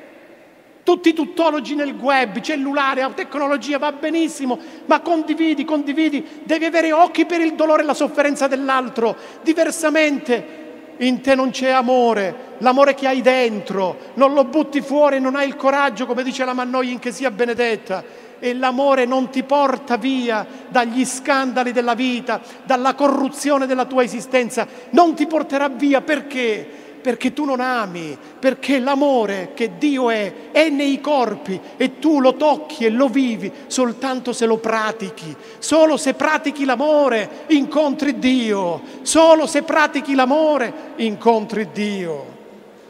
[0.82, 6.92] Tutti i tuttologi nel web, cellulare, la tecnologia va benissimo, ma condividi, condividi, devi avere
[6.92, 9.16] occhi per il dolore e la sofferenza dell'altro.
[9.42, 10.64] Diversamente
[10.98, 15.48] in te non c'è amore, l'amore che hai dentro, non lo butti fuori, non hai
[15.48, 19.98] il coraggio, come dice la Mannoia in che sia benedetta e l'amore non ti porta
[19.98, 26.84] via dagli scandali della vita, dalla corruzione della tua esistenza, non ti porterà via perché?
[27.02, 32.36] Perché tu non ami, perché l'amore che Dio è è nei corpi e tu lo
[32.36, 35.36] tocchi e lo vivi soltanto se lo pratichi.
[35.60, 42.35] Solo se pratichi l'amore incontri Dio, solo se pratichi l'amore incontri Dio.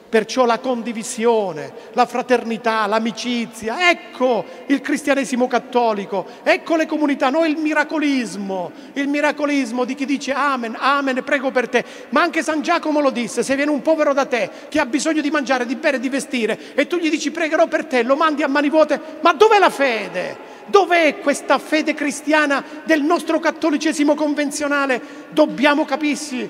[0.07, 7.57] Perciò la condivisione, la fraternità, l'amicizia, ecco il cristianesimo cattolico, ecco le comunità, non il
[7.57, 11.83] miracolismo, il miracolismo di chi dice amen, amen, prego per te.
[12.09, 15.21] Ma anche San Giacomo lo disse, se viene un povero da te che ha bisogno
[15.21, 18.43] di mangiare, di bere, di vestire e tu gli dici pregherò per te, lo mandi
[18.43, 20.53] a mani vuote, ma dov'è la fede?
[20.67, 25.01] Dov'è questa fede cristiana del nostro cattolicesimo convenzionale?
[25.29, 26.49] Dobbiamo capirsi,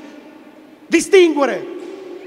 [0.87, 1.73] distinguere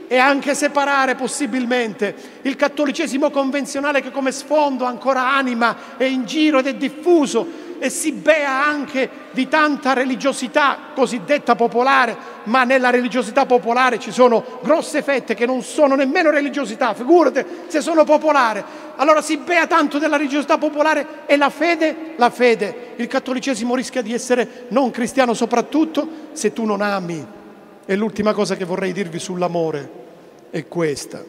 [0.09, 6.59] e anche separare possibilmente il cattolicesimo convenzionale che come sfondo ancora anima è in giro
[6.59, 13.47] ed è diffuso e si bea anche di tanta religiosità cosiddetta popolare, ma nella religiosità
[13.47, 18.65] popolare ci sono grosse fette che non sono nemmeno religiosità, figurate se sono popolare.
[18.97, 24.03] Allora si bea tanto della religiosità popolare e la fede, la fede, il cattolicesimo rischia
[24.03, 27.25] di essere non cristiano soprattutto se tu non ami.
[27.87, 29.98] E l'ultima cosa che vorrei dirvi sull'amore
[30.51, 31.25] è questa.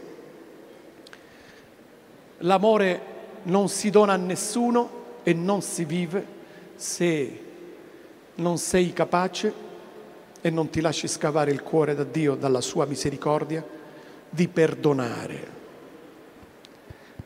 [2.39, 3.01] L'amore
[3.43, 6.26] non si dona a nessuno e non si vive
[6.76, 7.43] se
[8.36, 9.67] non sei capace
[10.41, 13.65] e non ti lasci scavare il cuore da Dio, dalla sua misericordia,
[14.30, 15.57] di perdonare.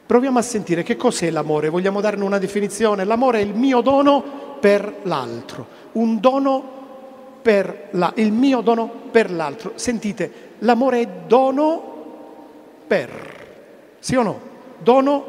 [0.06, 3.04] Proviamo a sentire che cos'è l'amore, vogliamo darne una definizione.
[3.04, 6.82] L'amore è il mio dono per l'altro, un dono
[7.42, 9.74] per la, il mio dono per l'altro.
[9.76, 11.82] Sentite, l'amore è dono
[12.86, 13.10] per.
[14.00, 14.40] Sì o no?
[14.80, 15.24] Dono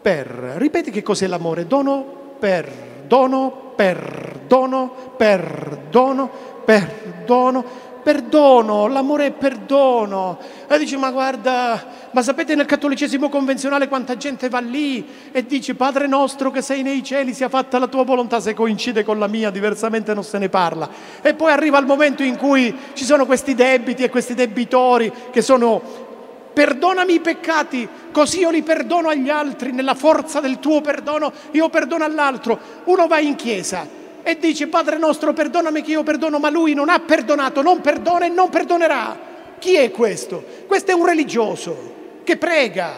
[0.00, 0.54] per.
[0.56, 1.66] Ripeti che cos'è l'amore?
[1.66, 2.04] Dono
[2.38, 2.70] per,
[3.06, 6.30] dono per, perdono, perdono,
[6.64, 7.64] perdono,
[8.02, 10.38] perdono, l'amore è perdono.
[10.68, 15.74] E dici, ma guarda, ma sapete nel cattolicesimo convenzionale quanta gente va lì e dice,
[15.74, 19.28] Padre nostro che sei nei cieli, sia fatta la tua volontà, se coincide con la
[19.28, 20.88] mia, diversamente non se ne parla.
[21.22, 25.42] E poi arriva il momento in cui ci sono questi debiti e questi debitori che
[25.42, 26.10] sono
[26.52, 31.68] perdonami i peccati, così io li perdono agli altri, nella forza del tuo perdono io
[31.70, 32.58] perdono all'altro.
[32.84, 36.88] Uno va in chiesa e dice Padre nostro perdonami che io perdono, ma lui non
[36.88, 39.30] ha perdonato, non perdona e non perdonerà.
[39.58, 40.44] Chi è questo?
[40.66, 41.94] Questo è un religioso
[42.24, 42.94] che prega,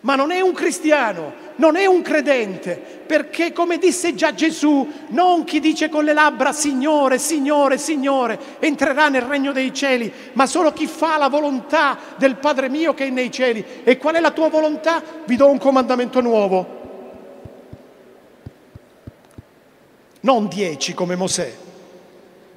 [0.00, 5.44] ma non è un cristiano, non è un credente, perché come disse già Gesù, non
[5.44, 10.72] chi dice con le labbra Signore, Signore, Signore, entrerà nel regno dei cieli, ma solo
[10.72, 13.62] chi fa la volontà del Padre mio che è nei cieli.
[13.84, 15.02] E qual è la tua volontà?
[15.26, 16.79] Vi do un comandamento nuovo.
[20.20, 21.52] Non dieci come Mosè,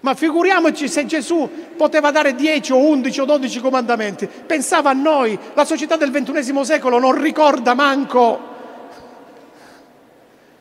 [0.04, 4.28] ma figuriamoci se Gesù poteva dare 10 o 11 o 12 comandamenti.
[4.28, 8.52] Pensava a noi, la società del ventunesimo secolo non ricorda manco.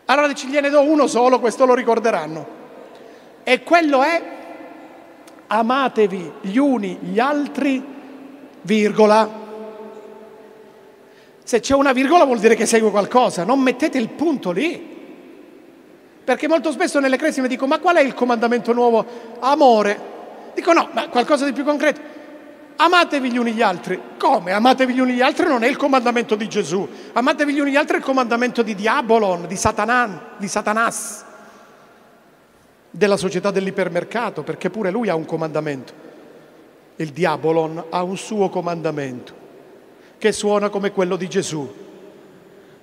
[0.05, 2.61] Allora ci gliene do uno solo, questo lo ricorderanno.
[3.42, 4.22] E quello è
[5.48, 7.82] amatevi gli uni gli altri,
[8.61, 9.40] virgola.
[11.42, 14.91] Se c'è una virgola vuol dire che segue qualcosa, non mettete il punto lì.
[16.25, 19.05] Perché molto spesso nelle cresime dico, ma qual è il comandamento nuovo?
[19.41, 20.11] Amore.
[20.55, 22.01] Dico no, ma qualcosa di più concreto.
[22.77, 24.01] Amatevi gli uni gli altri.
[24.18, 24.53] Come?
[24.53, 26.89] Amatevi gli uni gli altri non è il comandamento di Gesù.
[27.12, 31.25] Amatevi gli uni gli altri è il comandamento di Diabolon, di, Satanan, di Satanas,
[32.91, 35.93] della società dell'ipermercato, perché pure lui ha un comandamento.
[36.97, 39.35] Il Diabolon ha un suo comandamento,
[40.18, 41.73] che suona come quello di Gesù.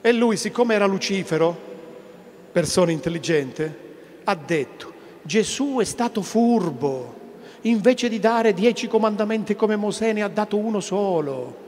[0.02, 1.69] E lui, siccome era Lucifero,
[2.52, 3.88] persona intelligente,
[4.24, 7.16] ha detto, Gesù è stato furbo,
[7.62, 11.68] invece di dare dieci comandamenti come Mosè ne ha dato uno solo.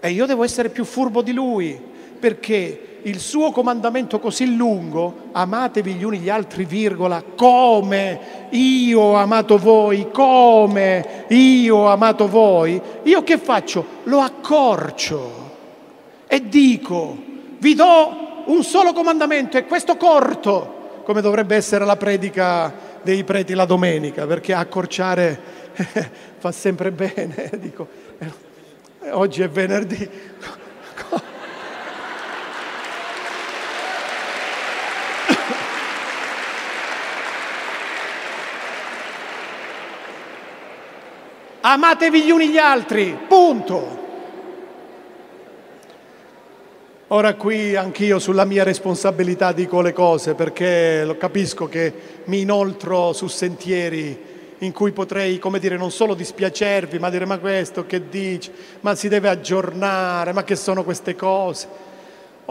[0.00, 1.80] E io devo essere più furbo di lui,
[2.18, 9.14] perché il suo comandamento così lungo, amatevi gli uni gli altri, virgola, come io ho
[9.14, 13.84] amato voi, come io ho amato voi, io che faccio?
[14.04, 15.42] Lo accorcio
[16.28, 17.16] e dico,
[17.58, 22.72] vi do un solo comandamento e questo corto, come dovrebbe essere la predica
[23.02, 25.40] dei preti la domenica, perché accorciare
[26.38, 27.50] fa sempre bene.
[27.58, 27.86] Dico,
[28.18, 28.30] eh,
[29.10, 30.08] oggi è venerdì.
[41.60, 44.00] Amatevi gli uni gli altri, punto.
[47.14, 51.92] Ora qui anch'io sulla mia responsabilità dico le cose perché capisco che
[52.24, 54.18] mi inoltro su sentieri
[54.60, 58.50] in cui potrei, come dire, non solo dispiacervi, ma dire ma questo che dici,
[58.80, 61.68] ma si deve aggiornare, ma che sono queste cose.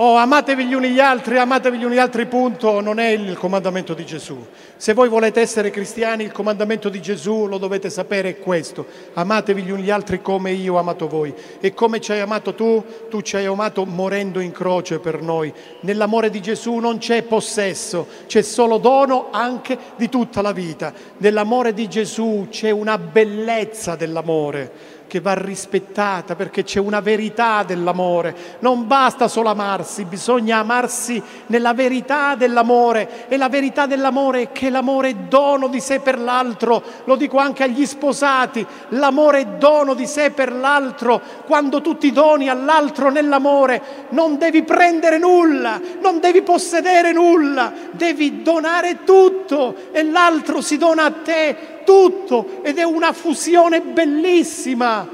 [0.04, 3.38] Oh, amatevi gli uni gli altri, amatevi gli uni gli altri, punto, non è il
[3.38, 4.44] comandamento di Gesù.
[4.76, 8.88] Se voi volete essere cristiani, il comandamento di Gesù, lo dovete sapere, è questo.
[9.14, 11.32] Amatevi gli uni gli altri come io ho amato voi.
[11.60, 15.54] E come ci hai amato tu, tu ci hai amato morendo in croce per noi.
[15.82, 20.92] Nell'amore di Gesù non c'è possesso, c'è solo dono anche di tutta la vita.
[21.18, 28.34] Nell'amore di Gesù c'è una bellezza dell'amore che va rispettata perché c'è una verità dell'amore.
[28.60, 34.70] Non basta solo amarsi, bisogna amarsi nella verità dell'amore e la verità dell'amore è che
[34.70, 36.82] l'amore è dono di sé per l'altro.
[37.04, 41.22] Lo dico anche agli sposati, l'amore è dono di sé per l'altro.
[41.46, 48.42] Quando tu ti doni all'altro nell'amore non devi prendere nulla, non devi possedere nulla, devi
[48.44, 55.08] donare tutto e l'altro si dona a te tutto ed è una fusione bellissima,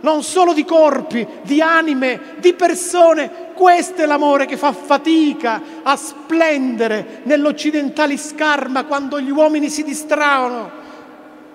[0.00, 3.48] non solo di corpi, di anime, di persone.
[3.54, 10.70] Questo è l'amore che fa fatica a splendere nell'occidentale scarma quando gli uomini si distrauno,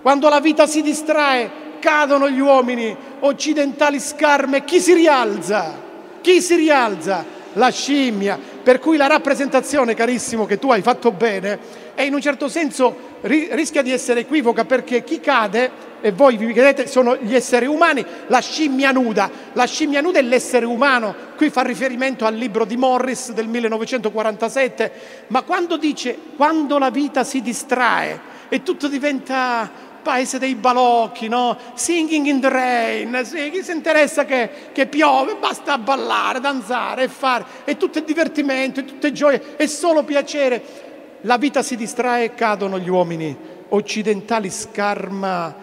[0.01, 4.63] quando la vita si distrae, cadono gli uomini occidentali scarme.
[4.63, 5.73] Chi si rialza?
[6.21, 7.23] Chi si rialza?
[7.53, 8.53] La scimmia.
[8.65, 11.59] Per cui la rappresentazione, carissimo, che tu hai fatto bene,
[11.93, 15.69] è in un certo senso rischia di essere equivoca perché chi cade,
[16.01, 19.29] e voi vi vedete, sono gli esseri umani, la scimmia nuda.
[19.53, 21.13] La scimmia nuda è l'essere umano.
[21.37, 24.91] Qui fa riferimento al libro di Morris del 1947,
[25.27, 29.69] ma quando dice quando la vita si distrae e tutto diventa
[30.05, 31.57] paese dei balocchi, no?
[31.73, 37.07] Singing in the rain, sì, chi si interessa che, che, piove, basta ballare, danzare e
[37.07, 40.83] fare, è tutto divertimento, è tutte gioie, è solo piacere.
[41.21, 43.35] la vita si distrae e cadono gli uomini
[43.69, 45.55] occidentali, scarma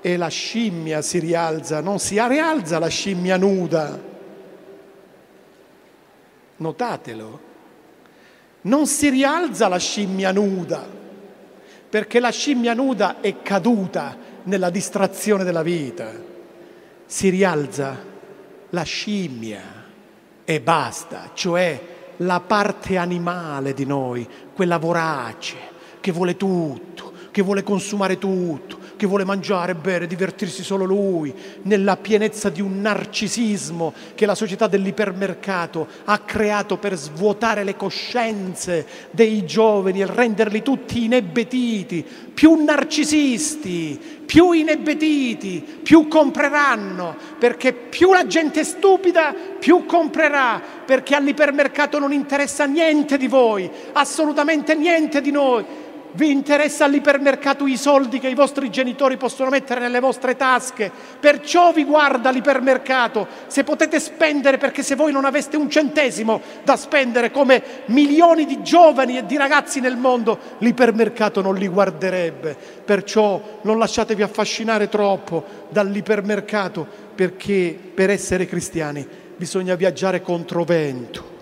[0.00, 4.06] e la scimmia si rialza, non si rialza la scimmia nuda.
[6.56, 7.40] Notatelo,
[8.62, 10.84] non si rialza la scimmia nuda,
[11.88, 16.12] perché la scimmia nuda è caduta nella distrazione della vita.
[17.06, 17.96] Si rialza
[18.70, 19.62] la scimmia
[20.44, 21.80] e basta, cioè
[22.18, 25.56] la parte animale di noi, quella vorace,
[26.00, 31.32] che vuole tutto, che vuole consumare tutto, che vuole mangiare, bere, divertirsi solo lui,
[31.62, 38.84] nella pienezza di un narcisismo che la società dell'ipermercato ha creato per svuotare le coscienze
[39.12, 48.26] dei giovani e renderli tutti inebbetiti, più narcisisti, più inebbetiti, più compreranno, perché più la
[48.26, 55.30] gente è stupida, più comprerà, perché all'ipermercato non interessa niente di voi, assolutamente niente di
[55.30, 55.86] noi
[56.18, 60.90] vi interessa all'ipermercato i soldi che i vostri genitori possono mettere nelle vostre tasche,
[61.20, 63.28] perciò vi guarda l'ipermercato.
[63.46, 68.62] Se potete spendere, perché se voi non aveste un centesimo da spendere come milioni di
[68.62, 72.56] giovani e di ragazzi nel mondo, l'ipermercato non li guarderebbe.
[72.84, 79.06] Perciò non lasciatevi affascinare troppo dall'ipermercato, perché per essere cristiani
[79.36, 81.37] bisogna viaggiare contro vento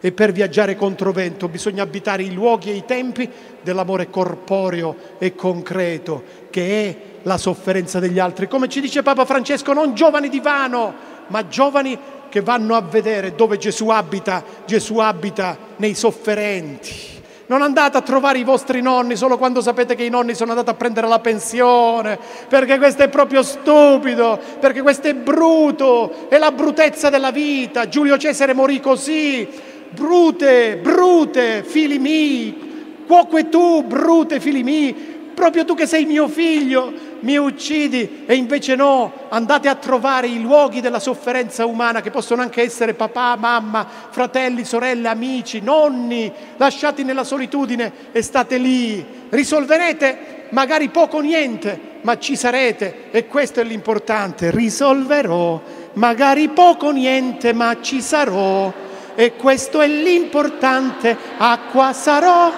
[0.00, 3.28] e per viaggiare contro vento bisogna abitare i luoghi e i tempi
[3.62, 8.48] dell'amore corporeo e concreto, che è la sofferenza degli altri.
[8.48, 10.94] Come ci dice Papa Francesco, non giovani di vano,
[11.26, 11.98] ma giovani
[12.30, 14.42] che vanno a vedere dove Gesù abita.
[14.64, 17.18] Gesù abita nei sofferenti.
[17.50, 20.70] Non andate a trovare i vostri nonni solo quando sapete che i nonni sono andati
[20.70, 22.16] a prendere la pensione,
[22.48, 27.88] perché questo è proprio stupido, perché questo è brutto, è la brutezza della vita.
[27.88, 29.48] Giulio Cesare morì così,
[29.90, 34.94] brute, brute, figli miei, cuoque tu, brute, figli miei,
[35.34, 38.24] proprio tu che sei mio figlio, mi uccidi.
[38.26, 42.94] E invece no, andate a trovare i luoghi della sofferenza umana che possono anche essere
[42.94, 51.18] papà, mamma, fratelli, sorelle, amici, nonni, lasciati nella solitudine e state lì, risolverete magari poco
[51.18, 53.10] o niente, ma ci sarete.
[53.10, 55.60] E questo è l'importante, risolverò,
[55.94, 62.50] magari poco niente, ma ci sarò e questo è l'importante, acqua sarò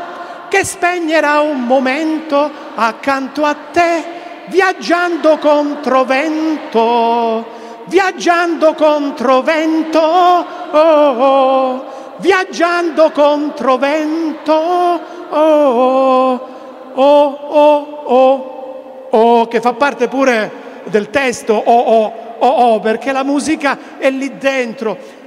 [0.49, 4.05] che spegnerà un momento accanto a te,
[4.49, 7.45] viaggiando contro vento,
[7.87, 11.85] viaggiando contro vento, oh, oh,
[12.19, 16.41] viaggiando contro vento, oh,
[16.93, 20.51] oh, oh, oh, oh, che fa parte pure
[20.85, 25.21] del testo, oh, oh, oh, oh, perché la musica è lì dentro.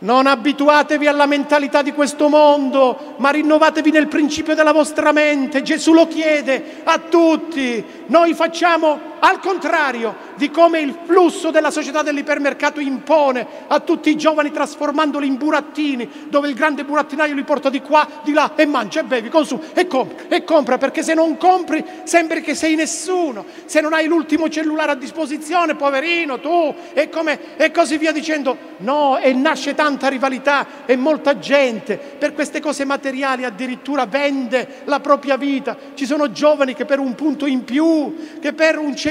[0.00, 5.62] Non abituatevi alla mentalità di questo mondo, ma rinnovatevi nel principio della vostra mente.
[5.62, 7.84] Gesù lo chiede a tutti.
[8.06, 14.16] Noi facciamo al contrario di come il flusso della società dell'ipermercato impone a tutti i
[14.16, 18.66] giovani trasformandoli in burattini, dove il grande burattinaio li porta di qua, di là e
[18.66, 22.74] mangia e bevi, consuma e compra e compra, perché se non compri sembri che sei
[22.74, 28.12] nessuno, se non hai l'ultimo cellulare a disposizione, poverino tu, e, come, e così via
[28.12, 28.76] dicendo.
[28.78, 35.00] No, e nasce tanta rivalità e molta gente per queste cose materiali addirittura vende la
[35.00, 35.76] propria vita.
[35.94, 39.07] Ci sono giovani che per un punto in più, che per un cellulare,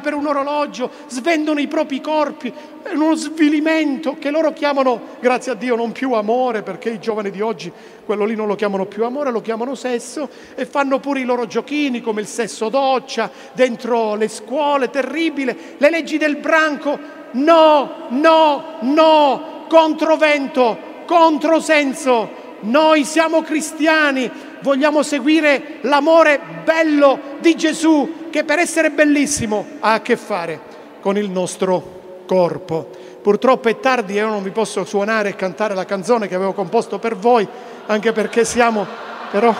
[0.00, 5.54] per un orologio, svendono i propri corpi, è uno svilimento che loro chiamano, grazie a
[5.54, 7.72] Dio, non più amore, perché i giovani di oggi
[8.04, 11.46] quello lì non lo chiamano più amore, lo chiamano sesso e fanno pure i loro
[11.46, 16.98] giochini come il sesso doccia dentro le scuole, terribile, le leggi del branco.
[17.32, 20.76] No, no, no, controvento,
[21.06, 22.40] controsenso.
[22.60, 24.30] Noi siamo cristiani,
[24.60, 30.58] vogliamo seguire l'amore bello di Gesù che per essere bellissimo ha a che fare
[31.00, 32.88] con il nostro corpo.
[33.22, 36.54] Purtroppo è tardi e io non vi posso suonare e cantare la canzone che avevo
[36.54, 37.46] composto per voi,
[37.86, 38.84] anche perché siamo...
[39.30, 39.54] però...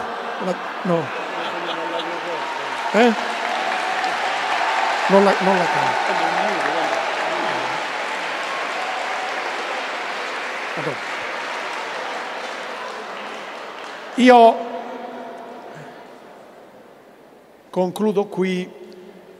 [0.83, 1.21] no.
[2.93, 3.13] Eh?
[5.09, 6.11] Non la, non la canto.
[14.15, 14.72] Io
[17.73, 18.71] Concludo qui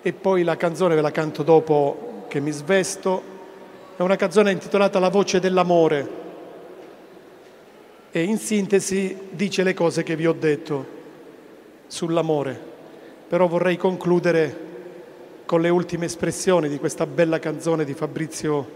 [0.01, 3.23] e poi la canzone ve la canto dopo che mi svesto.
[3.95, 6.09] È una canzone intitolata La voce dell'amore
[8.11, 10.87] e in sintesi dice le cose che vi ho detto
[11.89, 12.59] sull'amore.
[13.29, 14.59] Però vorrei concludere
[15.45, 18.67] con le ultime espressioni di questa bella canzone di Fabrizio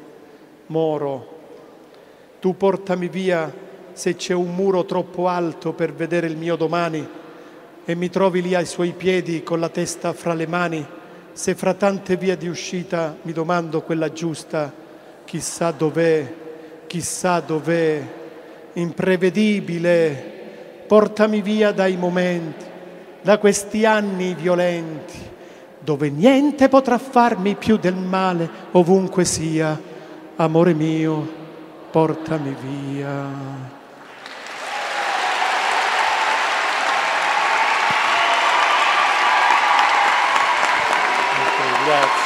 [0.66, 1.38] Moro.
[2.40, 3.50] Tu portami via
[3.94, 7.24] se c'è un muro troppo alto per vedere il mio domani
[7.88, 10.84] e mi trovi lì ai suoi piedi con la testa fra le mani,
[11.32, 14.72] se fra tante vie di uscita mi domando quella giusta,
[15.24, 16.34] chissà dov'è,
[16.88, 18.02] chissà dov'è,
[18.72, 20.34] imprevedibile,
[20.88, 22.64] portami via dai momenti,
[23.22, 25.18] da questi anni violenti,
[25.78, 29.80] dove niente potrà farmi più del male, ovunque sia,
[30.34, 31.24] amore mio,
[31.92, 33.75] portami via.
[41.86, 42.25] Grazie.